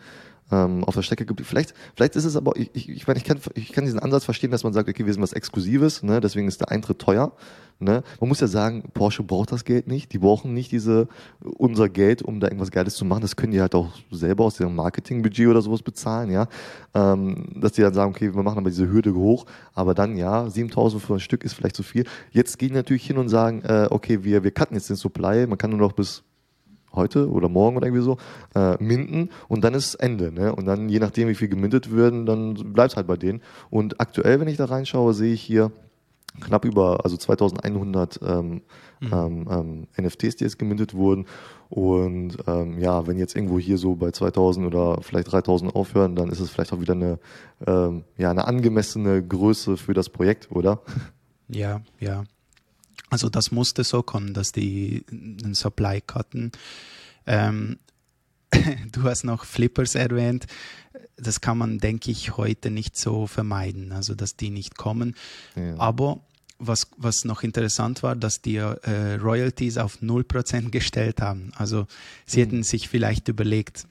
[0.51, 1.47] ähm, auf der Strecke geblieben.
[1.47, 4.25] Vielleicht, vielleicht ist es aber, ich, ich, ich, meine, ich, kann, ich kann diesen Ansatz
[4.25, 6.19] verstehen, dass man sagt, okay, wir sind was Exklusives, ne?
[6.21, 7.31] deswegen ist der Eintritt teuer.
[7.81, 8.03] Ne?
[8.19, 10.11] Man muss ja sagen, Porsche braucht das Geld nicht.
[10.11, 11.07] Die brauchen nicht diese
[11.41, 13.21] unser Geld, um da irgendwas Geiles zu machen.
[13.21, 16.47] Das können die halt auch selber aus ihrem Marketingbudget oder sowas bezahlen, ja.
[16.93, 20.49] Ähm, dass die dann sagen, okay, wir machen aber diese Hürde hoch, aber dann ja,
[20.49, 22.03] 7000 für ein Stück ist vielleicht zu viel.
[22.31, 25.47] Jetzt gehen die natürlich hin und sagen, äh, okay, wir, wir cutten jetzt den Supply,
[25.47, 26.23] man kann nur noch bis
[26.93, 28.17] heute oder morgen oder irgendwie so,
[28.55, 30.31] äh, minden und dann ist Ende.
[30.31, 30.53] Ne?
[30.53, 33.41] Und dann, je nachdem, wie viel gemintet werden, dann bleibt es halt bei denen.
[33.69, 35.71] Und aktuell, wenn ich da reinschaue, sehe ich hier
[36.39, 38.61] knapp über, also 2100 ähm,
[38.99, 39.09] mhm.
[39.11, 41.25] ähm, ähm NFTs, die jetzt gemintet wurden.
[41.69, 46.29] Und ähm, ja, wenn jetzt irgendwo hier so bei 2000 oder vielleicht 3000 aufhören, dann
[46.29, 47.19] ist es vielleicht auch wieder eine,
[47.65, 50.81] ähm, ja, eine angemessene Größe für das Projekt, oder?
[51.47, 52.23] Ja, ja.
[53.09, 56.51] Also das musste so kommen, dass die den Supply cutten.
[57.25, 57.79] Ähm,
[58.91, 60.47] du hast noch Flippers erwähnt.
[61.17, 65.15] Das kann man, denke ich, heute nicht so vermeiden, also dass die nicht kommen.
[65.55, 65.77] Ja.
[65.77, 66.21] Aber
[66.59, 71.51] was, was noch interessant war, dass die äh, Royalties auf 0% gestellt haben.
[71.55, 71.87] Also
[72.25, 72.43] sie mhm.
[72.43, 73.87] hätten sich vielleicht überlegt,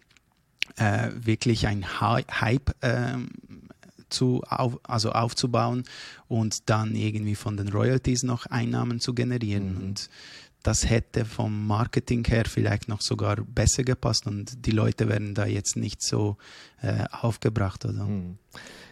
[0.77, 3.17] äh, wirklich ein Hype äh,
[4.11, 5.85] zu, auf, also aufzubauen
[6.29, 9.75] und dann irgendwie von den Royalties noch Einnahmen zu generieren.
[9.75, 9.85] Mhm.
[9.85, 10.11] Und
[10.63, 15.47] das hätte vom Marketing her vielleicht noch sogar besser gepasst und die Leute werden da
[15.47, 16.37] jetzt nicht so
[16.83, 18.05] äh, aufgebracht oder.
[18.05, 18.39] Mhm.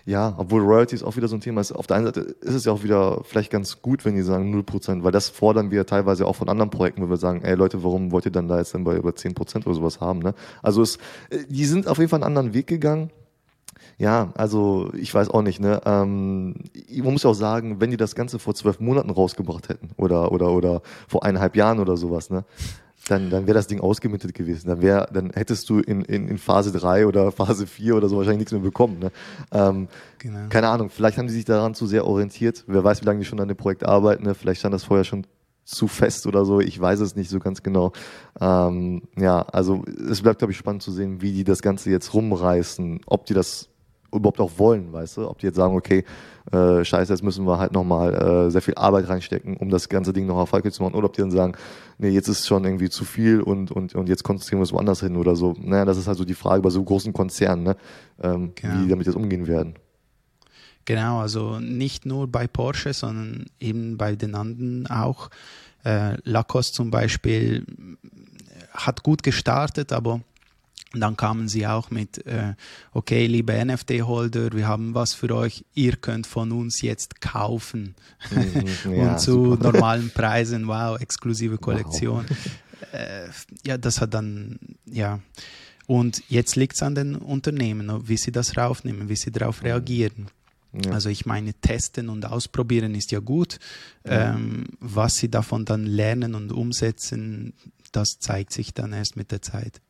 [0.07, 1.73] Ja, obwohl Royalties auch wieder so ein Thema ist.
[1.73, 4.55] Auf der einen Seite ist es ja auch wieder vielleicht ganz gut, wenn die sagen
[4.55, 7.83] 0%, weil das fordern wir teilweise auch von anderen Projekten, wo wir sagen, ey Leute,
[7.83, 10.21] warum wollt ihr dann da jetzt dann bei über 10% oder sowas haben?
[10.21, 10.35] Ne?
[10.63, 10.99] Also es,
[11.31, 13.11] äh, die sind auf jeden Fall einen anderen Weg gegangen.
[13.99, 15.81] Ja, also ich weiß auch nicht, ne?
[15.87, 16.55] Ähm,
[17.03, 20.33] man muss ja auch sagen, wenn die das Ganze vor zwölf Monaten rausgebracht hätten oder
[20.33, 22.45] oder oder vor eineinhalb Jahren oder sowas, ne?
[23.09, 24.69] Dann, dann wäre das Ding ausgemittet gewesen.
[24.69, 28.17] Dann wäre, dann hättest du in, in, in Phase drei oder Phase vier oder so
[28.17, 28.99] wahrscheinlich nichts mehr bekommen.
[28.99, 29.13] Ne?
[29.53, 29.87] Ähm,
[30.19, 30.49] genau.
[30.49, 32.65] Keine Ahnung, vielleicht haben die sich daran zu sehr orientiert.
[32.67, 34.25] Wer weiß, wie lange die schon an dem Projekt arbeiten.
[34.25, 34.35] Ne?
[34.35, 35.25] Vielleicht stand das vorher schon
[35.65, 36.61] zu fest oder so.
[36.61, 37.93] Ich weiß es nicht so ganz genau.
[38.41, 42.13] Ähm, ja, also es bleibt, glaube ich, spannend zu sehen, wie die das Ganze jetzt
[42.13, 43.03] rumreißen.
[43.07, 43.69] Ob die das
[44.13, 45.29] überhaupt auch wollen, weißt du?
[45.29, 46.05] Ob die jetzt sagen, okay,
[46.53, 50.13] äh, scheiße, jetzt müssen wir halt nochmal äh, sehr viel Arbeit reinstecken, um das ganze
[50.13, 51.55] Ding noch erfolgreich zu machen, oder ob die dann sagen,
[51.99, 55.01] nee, jetzt ist schon irgendwie zu viel und, und, und jetzt konzentrieren wir uns woanders
[55.01, 55.55] hin oder so.
[55.61, 57.77] Naja, das ist halt so die Frage bei so großen Konzernen, ne?
[58.23, 58.75] ähm, genau.
[58.75, 59.75] wie die damit jetzt umgehen werden.
[60.85, 65.31] Genau, also nicht nur bei Porsche, sondern eben bei den anderen auch.
[65.85, 67.65] Äh, Lacoste zum Beispiel
[68.73, 70.21] hat gut gestartet, aber
[70.97, 72.55] und dann kamen sie auch mit, äh,
[72.95, 77.95] okay, liebe NFT-Holder, wir haben was für euch, ihr könnt von uns jetzt kaufen.
[78.31, 79.73] Mhm, ja, und zu super.
[79.73, 82.25] normalen Preisen, wow, exklusive Kollektion.
[82.27, 82.95] Wow.
[82.95, 83.29] Äh,
[83.67, 85.21] ja, das hat dann, ja.
[85.87, 89.67] Und jetzt liegt es an den Unternehmen, wie sie das raufnehmen, wie sie darauf mhm.
[89.67, 90.29] reagieren.
[90.83, 90.93] Ja.
[90.93, 93.59] Also ich meine, testen und ausprobieren ist ja gut.
[94.07, 94.35] Ja.
[94.35, 97.53] Ähm, was sie davon dann lernen und umsetzen,
[97.93, 99.83] das zeigt sich dann erst mit der Zeit.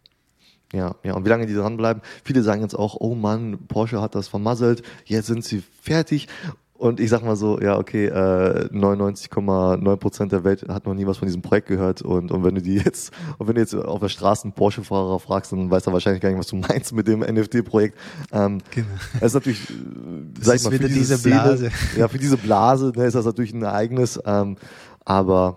[0.77, 2.03] Ja, ja, und wie lange die dranbleiben.
[2.23, 6.29] Viele sagen jetzt auch, oh Mann, Porsche hat das vermasselt, jetzt sind sie fertig.
[6.75, 11.07] Und ich sag mal so, ja, okay, äh, 99,9 Prozent der Welt hat noch nie
[11.07, 12.03] was von diesem Projekt gehört.
[12.03, 15.19] Und, und wenn du die jetzt, und wenn du jetzt auf der Straße einen Porsche-Fahrer
[15.19, 17.97] fragst, dann weiß er wahrscheinlich gar nicht, was du meinst mit dem NFT-Projekt.
[18.33, 18.87] Ähm, genau.
[19.15, 19.67] Das ist natürlich,
[20.35, 21.71] das sag ich mal, für diese, diese Blase.
[21.71, 24.21] Szene, ja, für diese Blase ne, ist das natürlich ein Ereignis.
[24.27, 24.59] Ähm,
[25.07, 25.57] aber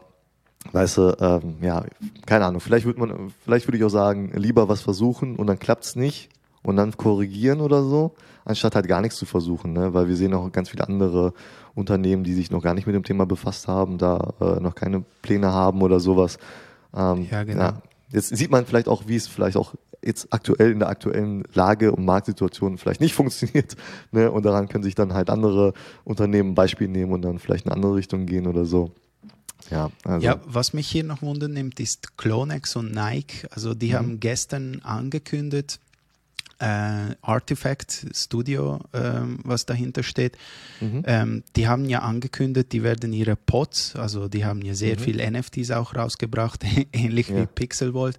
[0.72, 1.84] Weißt du, ähm, ja,
[2.26, 5.58] keine Ahnung, vielleicht würde man, vielleicht würde ich auch sagen, lieber was versuchen und dann
[5.58, 6.30] klappt's nicht
[6.62, 8.14] und dann korrigieren oder so,
[8.46, 9.94] anstatt halt gar nichts zu versuchen, ne?
[9.94, 11.34] Weil wir sehen auch ganz viele andere
[11.76, 15.04] Unternehmen, die sich noch gar nicht mit dem Thema befasst haben, da äh, noch keine
[15.22, 16.38] Pläne haben oder sowas.
[16.96, 17.62] Ähm, ja, genau.
[17.62, 21.44] Ja, jetzt sieht man vielleicht auch, wie es vielleicht auch jetzt aktuell in der aktuellen
[21.54, 23.76] Lage und Marktsituation vielleicht nicht funktioniert.
[24.12, 24.32] Ne?
[24.32, 27.72] Und daran können sich dann halt andere Unternehmen ein Beispiel nehmen und dann vielleicht in
[27.72, 28.92] eine andere Richtung gehen oder so.
[29.72, 30.26] Ja, also.
[30.26, 33.48] ja, was mich hier noch wundern nimmt, ist Clonex und Nike.
[33.52, 33.94] Also die mhm.
[33.94, 35.80] haben gestern angekündigt,
[36.60, 40.38] äh, Artifact Studio, ähm, was dahinter steht.
[40.82, 41.04] Mhm.
[41.06, 45.02] Ähm, die haben ja angekündigt, die werden ihre Pods, also die haben ja sehr mhm.
[45.02, 47.42] viel NFTs auch rausgebracht, ähnlich ja.
[47.42, 48.18] wie Pixelvolt.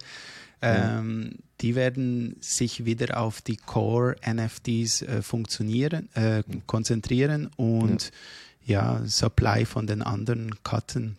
[0.61, 1.35] Ähm.
[1.61, 6.65] Die werden sich wieder auf die Core NFTs äh, funktionieren, äh, mhm.
[6.65, 8.11] konzentrieren und
[8.65, 8.99] ja.
[8.99, 9.05] ja.
[9.05, 11.17] Supply von den anderen cutten.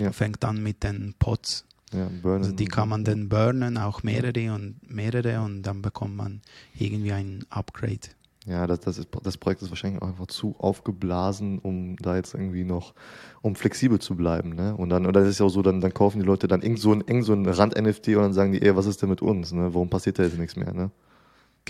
[0.00, 0.12] Ja.
[0.12, 1.64] Fängt an mit den Pots.
[1.92, 6.40] Ja, also die kann man dann burnen, auch mehrere und mehrere und dann bekommt man
[6.78, 8.08] irgendwie ein Upgrade.
[8.46, 12.32] Ja, das, das, ist, das Projekt ist wahrscheinlich auch einfach zu aufgeblasen, um da jetzt
[12.34, 12.94] irgendwie noch,
[13.42, 14.54] um flexibel zu bleiben.
[14.54, 14.74] Ne?
[14.74, 16.78] Und dann, und das ist ja auch so, dann, dann kaufen die Leute dann irgend
[16.78, 19.20] so ein, irgend so ein Rand-NFT und dann sagen die, ey, was ist denn mit
[19.20, 19.52] uns?
[19.52, 19.74] Ne?
[19.74, 20.72] Warum passiert da jetzt nichts mehr?
[20.72, 20.90] Ne?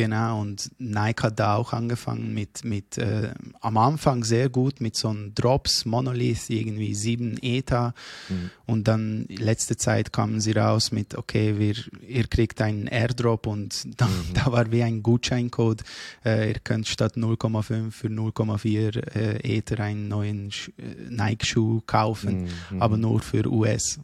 [0.00, 4.96] Genau, und Nike hat da auch angefangen mit, mit äh, am Anfang sehr gut mit
[4.96, 7.92] so einem Drops, Monolith, irgendwie 7 Ether.
[8.30, 8.50] Mhm.
[8.64, 11.74] Und dann letzte Zeit kamen sie raus mit, okay, wir,
[12.08, 14.32] ihr kriegt einen Airdrop und da, mhm.
[14.32, 15.82] da war wie ein Gutscheincode.
[16.24, 22.80] Äh, ihr könnt statt 0,5 für 0,4 äh, Ether einen neuen äh, Nike-Schuh kaufen, mhm.
[22.80, 24.00] aber nur für US.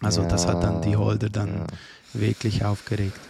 [0.00, 1.66] Also ja, das hat dann die Holder dann ja.
[2.14, 3.20] wirklich aufgeregt.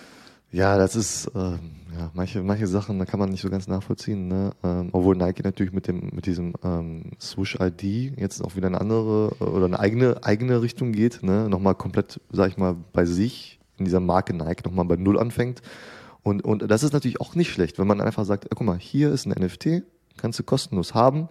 [0.51, 4.29] Ja, das ist, äh, ja, manche, manche Sachen, da kann man nicht so ganz nachvollziehen,
[4.29, 4.53] ne?
[4.65, 8.81] Ähm, obwohl Nike natürlich mit dem, mit diesem ähm, Swoosh ID jetzt auch wieder eine
[8.81, 11.51] andere äh, oder eine eigene, eigene Richtung geht, ne?
[11.51, 15.61] Nochmal komplett, sag ich mal, bei sich in dieser Marke Nike nochmal bei Null anfängt.
[16.23, 19.13] Und, und das ist natürlich auch nicht schlecht, wenn man einfach sagt, guck mal, hier
[19.13, 19.83] ist ein NFT,
[20.17, 21.29] kannst du kostenlos haben.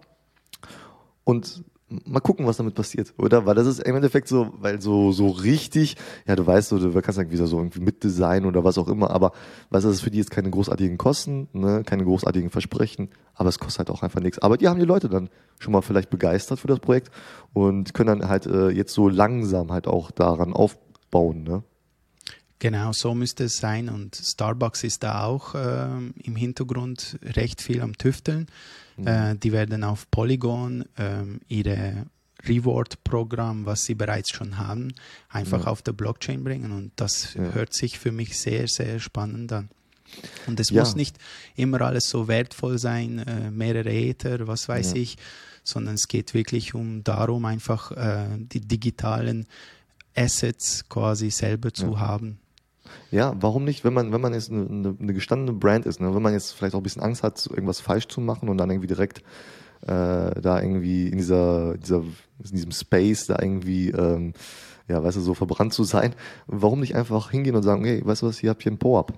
[1.24, 3.46] Und mal gucken, was damit passiert, oder?
[3.46, 5.96] Weil das ist im Endeffekt so, weil so, so richtig,
[6.28, 9.10] ja, du weißt so, du kannst wieder so irgendwie mit Design oder was auch immer,
[9.10, 9.32] aber
[9.70, 13.50] weißt du, das ist für die jetzt keine großartigen Kosten, ne, keine großartigen Versprechen, aber
[13.50, 14.40] es kostet halt auch einfach nichts.
[14.40, 17.10] Aber die haben die Leute dann schon mal vielleicht begeistert für das Projekt
[17.54, 21.64] und können dann halt äh, jetzt so langsam halt auch daran aufbauen, ne?
[22.60, 23.88] Genau, so müsste es sein.
[23.88, 25.88] Und Starbucks ist da auch äh,
[26.24, 28.48] im Hintergrund recht viel am Tüfteln.
[28.98, 29.08] Mhm.
[29.08, 32.08] Äh, die werden auf Polygon äh, ihre
[32.48, 34.94] Reward-Programm, was sie bereits schon haben,
[35.30, 35.72] einfach ja.
[35.72, 36.72] auf der Blockchain bringen.
[36.72, 37.52] Und das ja.
[37.54, 39.70] hört sich für mich sehr, sehr spannend an.
[40.46, 40.82] Und es ja.
[40.82, 41.18] muss nicht
[41.56, 45.18] immer alles so wertvoll sein, äh, mehrere Ether, was weiß ich,
[45.64, 49.48] sondern es geht wirklich um darum, einfach äh, die digitalen
[50.16, 52.40] Assets quasi selber zu haben.
[53.12, 56.14] Ja, warum nicht, wenn man, wenn man jetzt eine, eine gestandene Brand ist, ne?
[56.14, 58.70] wenn man jetzt vielleicht auch ein bisschen Angst hat, irgendwas falsch zu machen und dann
[58.70, 59.20] irgendwie direkt
[59.82, 64.34] äh, da irgendwie in dieser, dieser, in diesem Space da irgendwie, ähm,
[64.88, 66.16] ja, weißt du, so verbrannt zu sein,
[66.48, 69.14] warum nicht einfach hingehen und sagen, hey, weißt du was, hier habt ihr ein Po-Up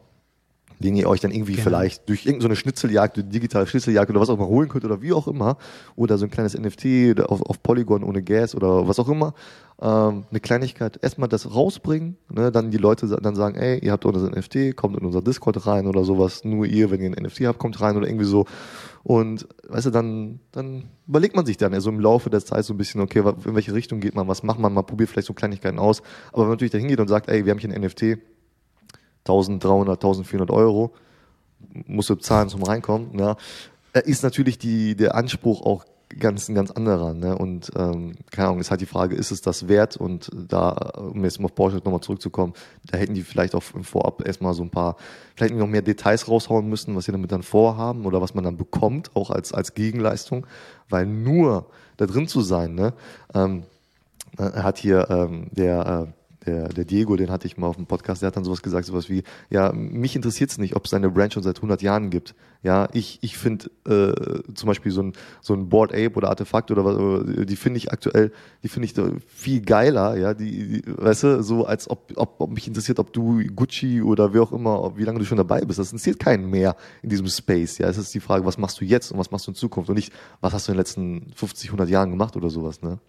[0.80, 1.63] den ihr euch dann irgendwie genau.
[1.63, 5.28] vielleicht durch irgendeine Schnitzeljagd, digitale Schnitzeljagd oder was auch immer holen könnt oder wie auch
[5.28, 5.58] immer,
[5.96, 9.34] oder so ein kleines NFT auf, auf Polygon ohne Gas oder was auch immer,
[9.82, 14.06] ähm, eine Kleinigkeit, erstmal das rausbringen, ne, dann die Leute dann sagen, ey, ihr habt
[14.06, 17.42] unser NFT, kommt in unser Discord rein oder sowas, nur ihr, wenn ihr ein NFT
[17.42, 18.46] habt, kommt rein oder irgendwie so.
[19.04, 22.65] Und weißt du, dann, dann überlegt man sich dann ja so im Laufe der Zeit
[22.65, 25.28] so ein bisschen, okay, in welche Richtung geht man, was macht man, man probiert vielleicht
[25.28, 26.02] so Kleinigkeiten aus.
[26.30, 28.20] Aber wenn man natürlich da hingeht und sagt, ey, wir haben hier ein NFT,
[29.30, 30.92] 1300, 1400 Euro,
[31.88, 33.38] musst du zahlen zum Reinkommen, ja,
[34.06, 35.86] ist natürlich die, der Anspruch auch
[36.18, 37.13] ganz ein ganz anderer.
[37.13, 37.38] Ne?
[37.38, 39.98] Und ähm, keine Ahnung, ist halt die Frage, ist es das wert?
[39.98, 42.54] Und da, um jetzt mal auf Porsche nochmal zurückzukommen,
[42.88, 44.96] da hätten die vielleicht auch im Vorab erstmal so ein paar,
[45.36, 48.58] vielleicht noch mehr Details raushauen müssen, was sie damit dann vorhaben oder was man dann
[48.58, 50.48] bekommt, auch als, als Gegenleistung,
[50.89, 52.94] weil nur da drin zu sein, ne?
[53.36, 53.63] Ähm,
[54.38, 56.19] äh, hat hier ähm, der äh,
[56.50, 58.86] der, der Diego, den hatte ich mal auf dem Podcast, der hat dann sowas gesagt,
[58.86, 62.10] sowas wie, ja, mich interessiert es nicht, ob es eine Brand schon seit 100 Jahren
[62.10, 62.36] gibt.
[62.62, 66.72] Ja, ich, ich finde äh, zum Beispiel so ein, so ein Board Ape oder Artefakt
[66.72, 68.34] oder was, die finde ich aktuell,
[68.64, 72.50] die finde ich viel geiler, ja, die, die, weißt du, so als ob, ob, ob
[72.52, 75.80] mich interessiert, ob du Gucci oder wie auch immer, wie lange du schon dabei bist.
[75.80, 77.88] Das interessiert keinen mehr in diesem Space, ja.
[77.88, 79.96] Es ist die Frage, was machst du jetzt und was machst du in Zukunft und
[79.96, 83.00] nicht, was hast du in den letzten 50, 100 Jahren gemacht oder sowas, ne?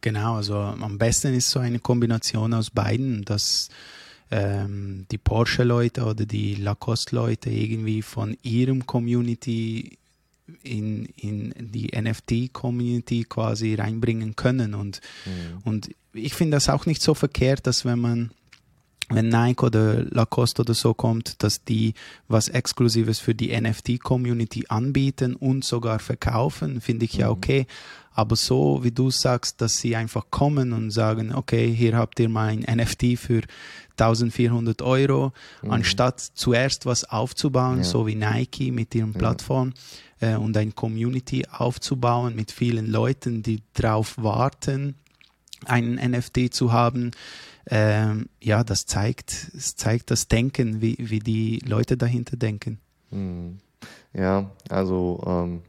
[0.00, 3.68] Genau, also am besten ist so eine Kombination aus beiden, dass
[4.30, 9.98] ähm, die Porsche-Leute oder die Lacoste-Leute irgendwie von ihrem Community
[10.62, 14.74] in, in die NFT-Community quasi reinbringen können.
[14.74, 15.62] Und, mhm.
[15.64, 18.30] und ich finde das auch nicht so verkehrt, dass wenn man
[19.08, 21.94] wenn Nike oder Lacoste oder so kommt, dass die
[22.28, 27.32] was Exklusives für die NFT-Community anbieten und sogar verkaufen, finde ich ja mhm.
[27.32, 27.66] okay.
[28.12, 32.30] Aber so wie du sagst, dass sie einfach kommen und sagen, okay, hier habt ihr
[32.30, 33.42] mal ein NFT für
[33.98, 35.70] 1400 Euro, mhm.
[35.70, 37.84] anstatt zuerst was aufzubauen, ja.
[37.84, 39.18] so wie Nike mit ihrem ja.
[39.18, 39.74] Plattform
[40.20, 44.94] äh, und ein Community aufzubauen mit vielen Leuten, die darauf warten,
[45.64, 47.12] einen NFT zu haben.
[47.68, 52.78] Ähm, ja, das zeigt, es zeigt das Denken, wie, wie die Leute dahinter denken.
[53.10, 53.58] Mhm.
[54.12, 55.62] Ja, also ähm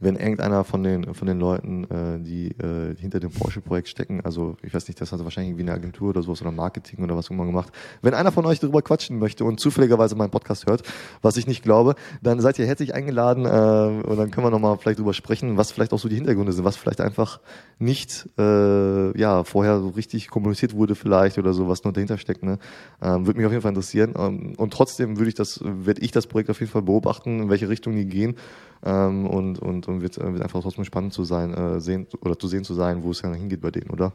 [0.00, 4.56] wenn irgendeiner von den, von den Leuten, äh, die, äh, hinter dem Porsche-Projekt stecken, also
[4.62, 7.30] ich weiß nicht, das hat wahrscheinlich irgendwie eine Agentur oder sowas oder Marketing oder was
[7.30, 10.82] immer gemacht, wenn einer von euch darüber quatschen möchte und zufälligerweise meinen Podcast hört,
[11.22, 14.78] was ich nicht glaube, dann seid ihr herzlich eingeladen äh, und dann können wir nochmal
[14.78, 17.40] vielleicht drüber sprechen, was vielleicht auch so die Hintergründe sind, was vielleicht einfach
[17.78, 22.42] nicht äh, ja, vorher so richtig kommuniziert wurde vielleicht oder so, was noch dahinter steckt.
[22.42, 22.58] Ne?
[23.02, 24.14] Ähm, würde mich auf jeden Fall interessieren.
[24.16, 27.50] Ähm, und trotzdem würde ich das, werde ich das Projekt auf jeden Fall beobachten, in
[27.50, 28.36] welche Richtung die gehen.
[28.84, 32.48] Ähm, und und, und wird, wird einfach trotzdem spannend zu sein, äh, sehen oder zu
[32.48, 34.12] sehen zu sein, wo es dann hingeht bei denen, oder?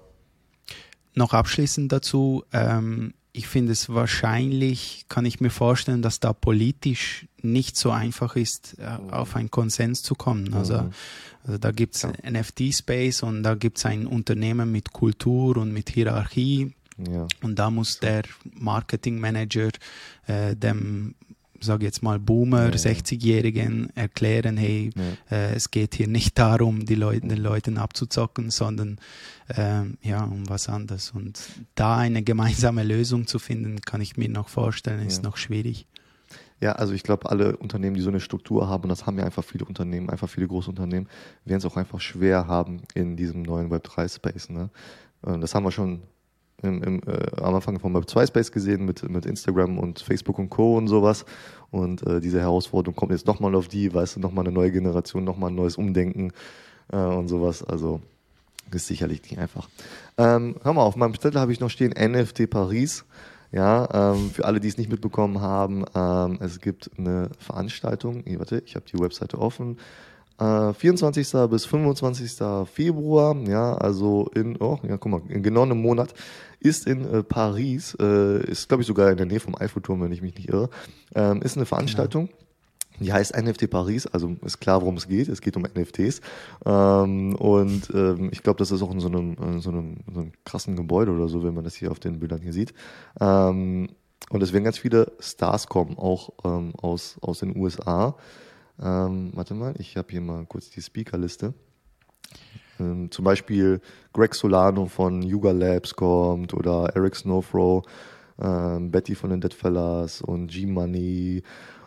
[1.15, 7.25] Noch abschließend dazu, ähm, ich finde es wahrscheinlich, kann ich mir vorstellen, dass da politisch
[7.41, 9.09] nicht so einfach ist, äh, mhm.
[9.09, 10.53] auf einen Konsens zu kommen.
[10.53, 10.91] Also, mhm.
[11.43, 12.11] also da gibt es ja.
[12.29, 16.75] NFT-Space und da gibt es ein Unternehmen mit Kultur und mit Hierarchie.
[17.09, 17.27] Ja.
[17.41, 18.21] Und da muss der
[18.53, 19.71] Marketingmanager
[20.27, 21.15] äh, dem
[21.63, 25.37] sage jetzt mal Boomer, ja, 60-Jährigen erklären, hey, ja.
[25.37, 28.99] äh, es geht hier nicht darum, die Leute, den Leuten abzuzocken, sondern
[29.47, 31.11] äh, ja, um was anderes.
[31.11, 31.41] Und
[31.75, 35.87] da eine gemeinsame Lösung zu finden, kann ich mir noch vorstellen, ist noch schwierig.
[36.59, 39.25] Ja, also ich glaube, alle Unternehmen, die so eine Struktur haben, und das haben ja
[39.25, 41.09] einfach viele Unternehmen, einfach viele große Unternehmen,
[41.43, 44.49] werden es auch einfach schwer haben in diesem neuen Web3-Space.
[44.49, 44.69] Ne?
[45.21, 46.03] Das haben wir schon
[46.61, 50.39] im, im, äh, am Anfang von Web 2 Space gesehen mit, mit Instagram und Facebook
[50.39, 50.77] und Co.
[50.77, 51.25] und sowas.
[51.71, 55.23] Und äh, diese Herausforderung kommt jetzt nochmal auf die, weißt du, nochmal eine neue Generation,
[55.23, 56.31] nochmal ein neues Umdenken
[56.91, 57.63] äh, und sowas.
[57.63, 58.01] Also
[58.71, 59.69] ist sicherlich nicht einfach.
[60.17, 63.05] Ähm, hör mal, auf meinem Zettel habe ich noch stehen NFT Paris.
[63.51, 68.23] Ja, ähm, für alle, die es nicht mitbekommen haben, ähm, es gibt eine Veranstaltung.
[68.25, 69.77] Hier, warte, ich habe die Webseite offen.
[70.37, 71.33] 24.
[71.33, 72.37] Äh, bis 25.
[72.71, 76.13] Februar, ja, also in, oh, ja, guck mal, in genau einem Monat,
[76.59, 80.11] ist in äh, Paris, äh, ist glaube ich sogar in der Nähe vom Eiffelturm, wenn
[80.11, 80.69] ich mich nicht irre,
[81.13, 82.27] ähm, ist eine Veranstaltung.
[82.27, 82.37] Genau.
[82.99, 85.27] Die heißt NFT Paris, also ist klar, worum es geht.
[85.27, 86.21] Es geht um NFTs.
[86.65, 90.21] Ähm, und ähm, ich glaube, das ist auch in so einem, in so, einem, so
[90.21, 92.73] einem krassen Gebäude oder so, wenn man das hier auf den Bildern hier sieht.
[93.19, 93.89] Ähm,
[94.29, 98.15] und es werden ganz viele Stars kommen, auch ähm, aus, aus den USA.
[98.81, 101.53] Ähm, warte mal, ich habe hier mal kurz die Speakerliste.
[102.79, 103.81] Ähm, zum Beispiel
[104.13, 107.83] Greg Solano von Yuga Labs kommt oder Eric Snowthrow,
[108.41, 111.43] ähm, Betty von den Deadfellas und G-Money.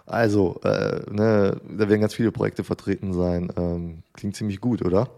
[0.07, 3.53] Also, äh, ne, da werden ganz viele Projekte vertreten sein.
[3.57, 5.09] Ähm, klingt ziemlich gut, oder?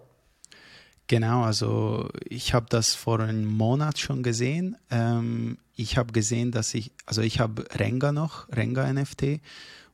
[1.09, 4.77] Genau, also ich habe das vor einem Monat schon gesehen.
[4.91, 9.41] Ähm, ich habe gesehen, dass ich, also ich habe Renga noch, Renga NFT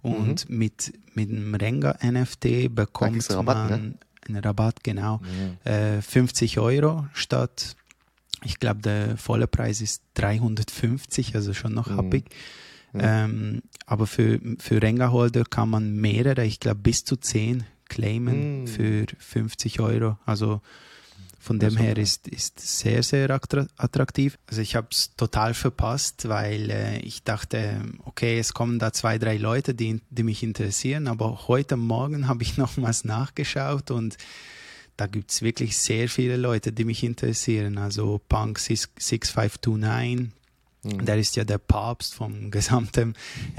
[0.03, 0.59] und mhm.
[0.59, 3.95] mit, mit dem Renga NFT bekommt Rabatt, man ne?
[4.27, 5.71] einen Rabatt, genau, mhm.
[5.71, 7.77] äh, 50 Euro statt,
[8.43, 11.97] ich glaube, der volle Preis ist 350, also schon noch mhm.
[11.97, 12.25] happig.
[12.97, 18.67] Ähm, aber für, für Renga-Holder kann man mehrere, ich glaube bis zu 10 claimen mhm.
[18.67, 20.19] für 50 Euro.
[20.27, 20.61] Also
[21.45, 24.39] von dem her ist, ist sehr, sehr attraktiv.
[24.47, 29.19] Also ich habe es total verpasst, weil äh, ich dachte, okay, es kommen da zwei,
[29.19, 34.17] drei Leute, die, die mich interessieren, aber heute Morgen habe ich nochmals nachgeschaut und
[34.97, 37.77] da gibt es wirklich sehr viele Leute, die mich interessieren.
[37.77, 40.31] Also Punk 6529,
[40.83, 41.05] mhm.
[41.05, 43.13] der ist ja der Papst vom gesamten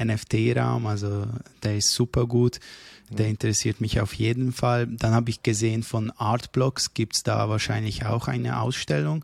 [0.04, 1.28] NFT-Raum, also
[1.62, 2.60] der ist super gut.
[3.10, 4.88] Der interessiert mich auf jeden Fall.
[4.88, 9.24] Dann habe ich gesehen, von Artblocks gibt es da wahrscheinlich auch eine Ausstellung.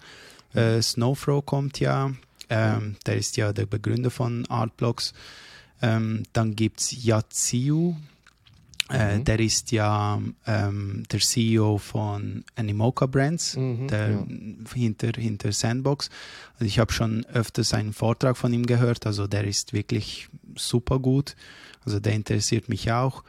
[0.54, 2.12] Äh, Snowfro kommt ja,
[2.50, 5.14] ähm, der ist ja der Begründer von Artblocks.
[5.82, 7.96] Ähm, dann gibt es Yaziu,
[8.92, 9.24] äh, mhm.
[9.24, 14.26] der ist ja ähm, der CEO von Animoca Brands, mhm, der ja.
[14.74, 16.10] hinter, hinter Sandbox.
[16.56, 21.00] Also ich habe schon öfters einen Vortrag von ihm gehört, also der ist wirklich super
[21.00, 21.36] gut.
[21.86, 23.24] Also der interessiert mich auch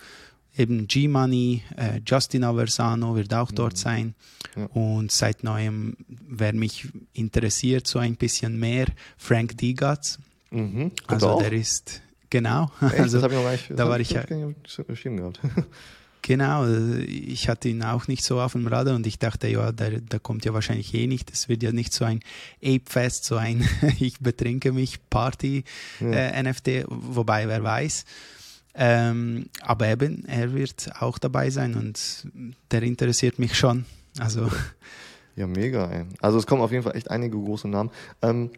[0.57, 3.79] eben G-Money, äh, Justin Aversano wird auch dort mhm.
[3.79, 4.15] sein.
[4.57, 4.67] Ja.
[4.67, 8.87] Und seit neuem, wer mich interessiert, so ein bisschen mehr,
[9.17, 10.19] Frank Digatz.
[10.51, 10.93] Mhm.
[11.07, 12.71] Also der ist, genau.
[12.81, 13.01] Echt?
[13.01, 14.23] Also, das ich noch nicht, da war ich ja.
[14.25, 15.41] gehabt.
[16.25, 20.01] Genau, ich hatte ihn auch nicht so auf dem Radar und ich dachte, ja, der,
[20.01, 21.33] der kommt ja wahrscheinlich eh nicht.
[21.33, 22.21] Das wird ja nicht so ein
[22.65, 25.65] Ape-Fest, so ein Ich betrinke mich Party
[25.99, 26.13] ja.
[26.13, 28.05] äh, NFT, wobei wer weiß.
[28.75, 32.27] Ähm, aber eben, er wird auch dabei sein und
[32.71, 33.85] der interessiert mich schon.
[34.19, 34.49] Also.
[35.35, 35.91] Ja, mega.
[35.91, 36.05] Ey.
[36.21, 37.91] Also es kommen auf jeden Fall echt einige große Namen.
[38.21, 38.51] Ähm,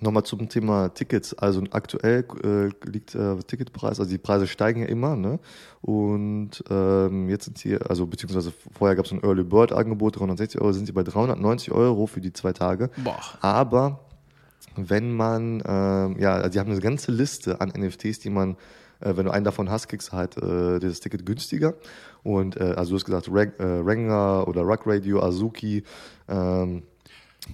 [0.00, 1.34] Nochmal zum Thema Tickets.
[1.34, 5.38] Also aktuell äh, liegt äh, Ticketpreis, also die Preise steigen ja immer, ne?
[5.80, 10.60] Und ähm, jetzt sind sie, also beziehungsweise vorher gab es ein Early Bird Angebot, 360
[10.60, 12.90] Euro, sind sie bei 390 Euro für die zwei Tage.
[13.02, 13.20] Boah.
[13.40, 14.00] Aber
[14.76, 18.56] wenn man, ähm, ja, also die haben eine ganze Liste an NFTs, die man
[19.00, 21.74] äh, wenn du einen davon hast, kriegst du halt äh, das Ticket günstiger.
[22.22, 25.84] Und äh, also du hast gesagt, Reg, äh, Renga oder Rock Radio, Azuki,
[26.28, 26.82] ähm,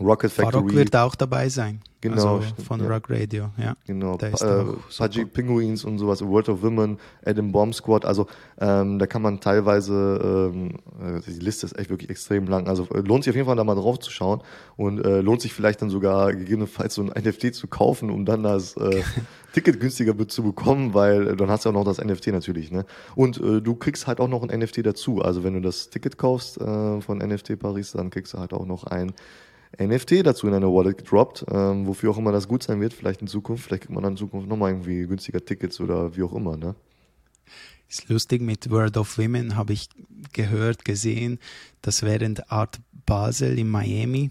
[0.01, 0.53] Rocket Factory.
[0.53, 1.81] Farok wird auch dabei sein.
[2.03, 2.89] Genau, also stimmt, von ja.
[2.89, 3.77] Rock Radio, ja.
[3.87, 4.65] Genau, ist äh,
[4.99, 5.25] Pudgy.
[5.25, 8.27] Penguins und sowas, World of Women, Adam Bomb Squad, also
[8.61, 12.89] ähm, da kann man teilweise, ähm, äh, die Liste ist echt wirklich extrem lang, also
[12.93, 14.43] äh, lohnt sich auf jeden Fall da mal drauf zu schauen
[14.77, 18.43] und äh, lohnt sich vielleicht dann sogar gegebenenfalls so ein NFT zu kaufen, um dann
[18.43, 19.05] das äh,
[19.53, 22.85] Ticket günstiger zu bekommen, weil äh, dann hast du auch noch das NFT natürlich, ne?
[23.15, 26.19] Und äh, du kriegst halt auch noch ein NFT dazu, also wenn du das Ticket
[26.19, 29.13] kaufst äh, von NFT Paris, dann kriegst du halt auch noch ein
[29.79, 33.23] NFT dazu in eine Wallet gedroppt, ähm, wofür auch immer das gut sein wird, vielleicht
[33.23, 36.35] in Zukunft, vielleicht kriegt man dann in Zukunft nochmal irgendwie günstiger Tickets oder wie auch
[36.35, 36.75] immer, ne?
[37.89, 39.89] Ist lustig, mit World of Women habe ich
[40.33, 41.39] gehört, gesehen,
[41.83, 44.31] dass während Art Basel in Miami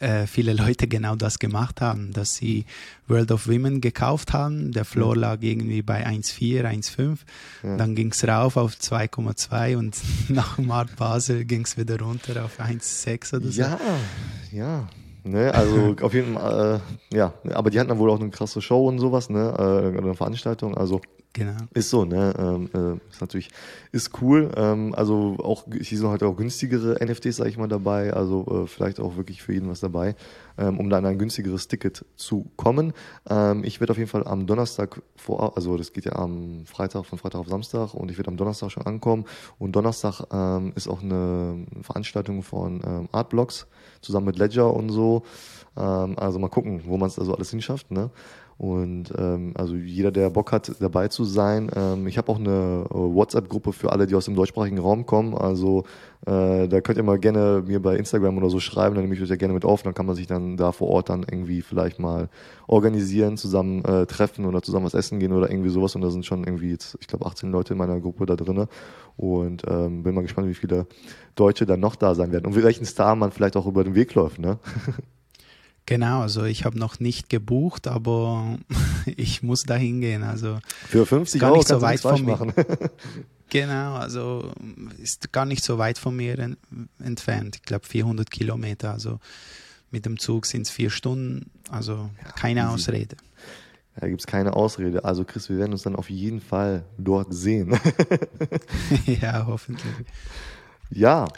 [0.00, 2.66] äh, viele Leute genau das gemacht haben, dass sie
[3.08, 4.72] World of Women gekauft haben.
[4.72, 7.18] Der Floor lag irgendwie bei 1,4, 1,5.
[7.62, 7.76] Ja.
[7.76, 9.96] Dann ging es rauf auf 2,2 und
[10.28, 13.60] nach dem Art Basel ging es wieder runter auf 1,6 oder so.
[13.60, 13.78] Ja,
[14.52, 14.88] ja.
[15.24, 18.60] Ne, also auf jeden Fall, äh, ja, aber die hatten dann wohl auch eine krasse
[18.60, 21.00] Show und sowas, ne, äh, eine Veranstaltung, also
[21.34, 21.56] Genau.
[21.72, 22.34] Ist so, ne?
[22.38, 23.48] Ähm, äh, ist natürlich,
[23.90, 24.50] ist cool.
[24.54, 28.12] Ähm, also auch, hier sind heute auch günstigere NFTs, sage ich mal, dabei.
[28.12, 30.14] Also äh, vielleicht auch wirklich für jeden was dabei,
[30.58, 32.92] ähm, um dann ein günstigeres Ticket zu kommen.
[33.30, 37.06] Ähm, ich werde auf jeden Fall am Donnerstag vor, also das geht ja am Freitag,
[37.06, 39.24] von Freitag auf Samstag und ich werde am Donnerstag schon ankommen.
[39.58, 43.66] Und Donnerstag ähm, ist auch eine Veranstaltung von ähm, Artblocks
[44.02, 45.22] zusammen mit Ledger und so.
[45.76, 48.10] Ähm, also mal gucken, wo man es also alles hinschafft, ne?
[48.62, 51.68] Und ähm, also jeder, der Bock hat, dabei zu sein.
[51.74, 55.34] Ähm, ich habe auch eine äh, WhatsApp-Gruppe für alle, die aus dem deutschsprachigen Raum kommen.
[55.34, 55.82] Also
[56.26, 59.20] äh, da könnt ihr mal gerne mir bei Instagram oder so schreiben, dann nehme ich
[59.20, 59.82] euch ja gerne mit auf.
[59.82, 62.28] Dann kann man sich dann da vor Ort dann irgendwie vielleicht mal
[62.68, 65.96] organisieren, zusammen äh, treffen oder zusammen was essen gehen oder irgendwie sowas.
[65.96, 68.68] Und da sind schon irgendwie, jetzt, ich glaube, 18 Leute in meiner Gruppe da drinne.
[69.16, 70.86] Und ähm, bin mal gespannt, wie viele
[71.34, 72.46] Deutsche dann noch da sein werden.
[72.46, 74.60] Und welchen Star man vielleicht auch über den Weg läuft, ne?
[75.92, 78.58] Genau, also ich habe noch nicht gebucht, aber
[79.04, 80.22] ich muss da hingehen.
[80.22, 82.30] Also Für 50 Gar Euro nicht so weit von mir.
[82.32, 82.54] machen.
[83.50, 84.50] genau, also
[85.02, 86.56] ist gar nicht so weit von mir en
[86.98, 87.56] entfernt.
[87.56, 88.92] Ich glaube 400 Kilometer.
[88.92, 89.20] Also
[89.90, 91.50] mit dem Zug sind es vier Stunden.
[91.70, 92.70] Also keine easy.
[92.70, 93.16] Ausrede.
[93.96, 95.04] Da gibt's keine Ausrede.
[95.04, 97.78] Also Chris, wir werden uns dann auf jeden Fall dort sehen.
[99.04, 99.92] ja, hoffentlich.
[100.88, 101.28] ja,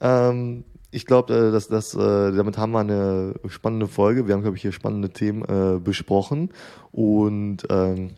[0.00, 4.26] ähm, ich glaube, äh, dass das, äh, damit haben wir eine spannende Folge.
[4.26, 6.50] Wir haben, glaube ich, hier spannende Themen äh, besprochen.
[6.92, 8.10] Und ähm,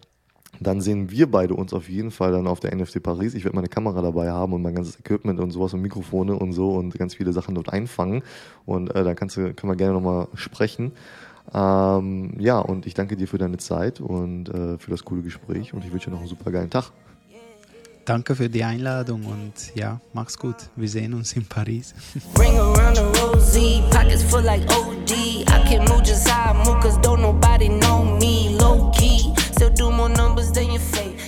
[0.60, 3.34] dann sehen wir beide uns auf jeden Fall dann auf der NFT Paris.
[3.34, 6.52] Ich werde meine Kamera dabei haben und mein ganzes Equipment und sowas und Mikrofone und
[6.52, 8.22] so und ganz viele Sachen dort einfangen.
[8.66, 10.92] Und äh, dann kannst du, können wir gerne nochmal sprechen.
[11.52, 15.72] Ähm, ja, und ich danke dir für deine Zeit und äh, für das coole Gespräch
[15.74, 16.92] und ich wünsche dir noch einen super geilen Tag.
[18.04, 20.56] Danke für die Einladung und ja, mach's gut.
[20.76, 21.94] Wir sehen uns in Paris.
[22.34, 25.12] Bring around a rosy, pockets full like OD.
[25.12, 28.56] I can move just how I move, cause don't nobody know me.
[28.58, 31.19] Low key, still do more numbers than your face.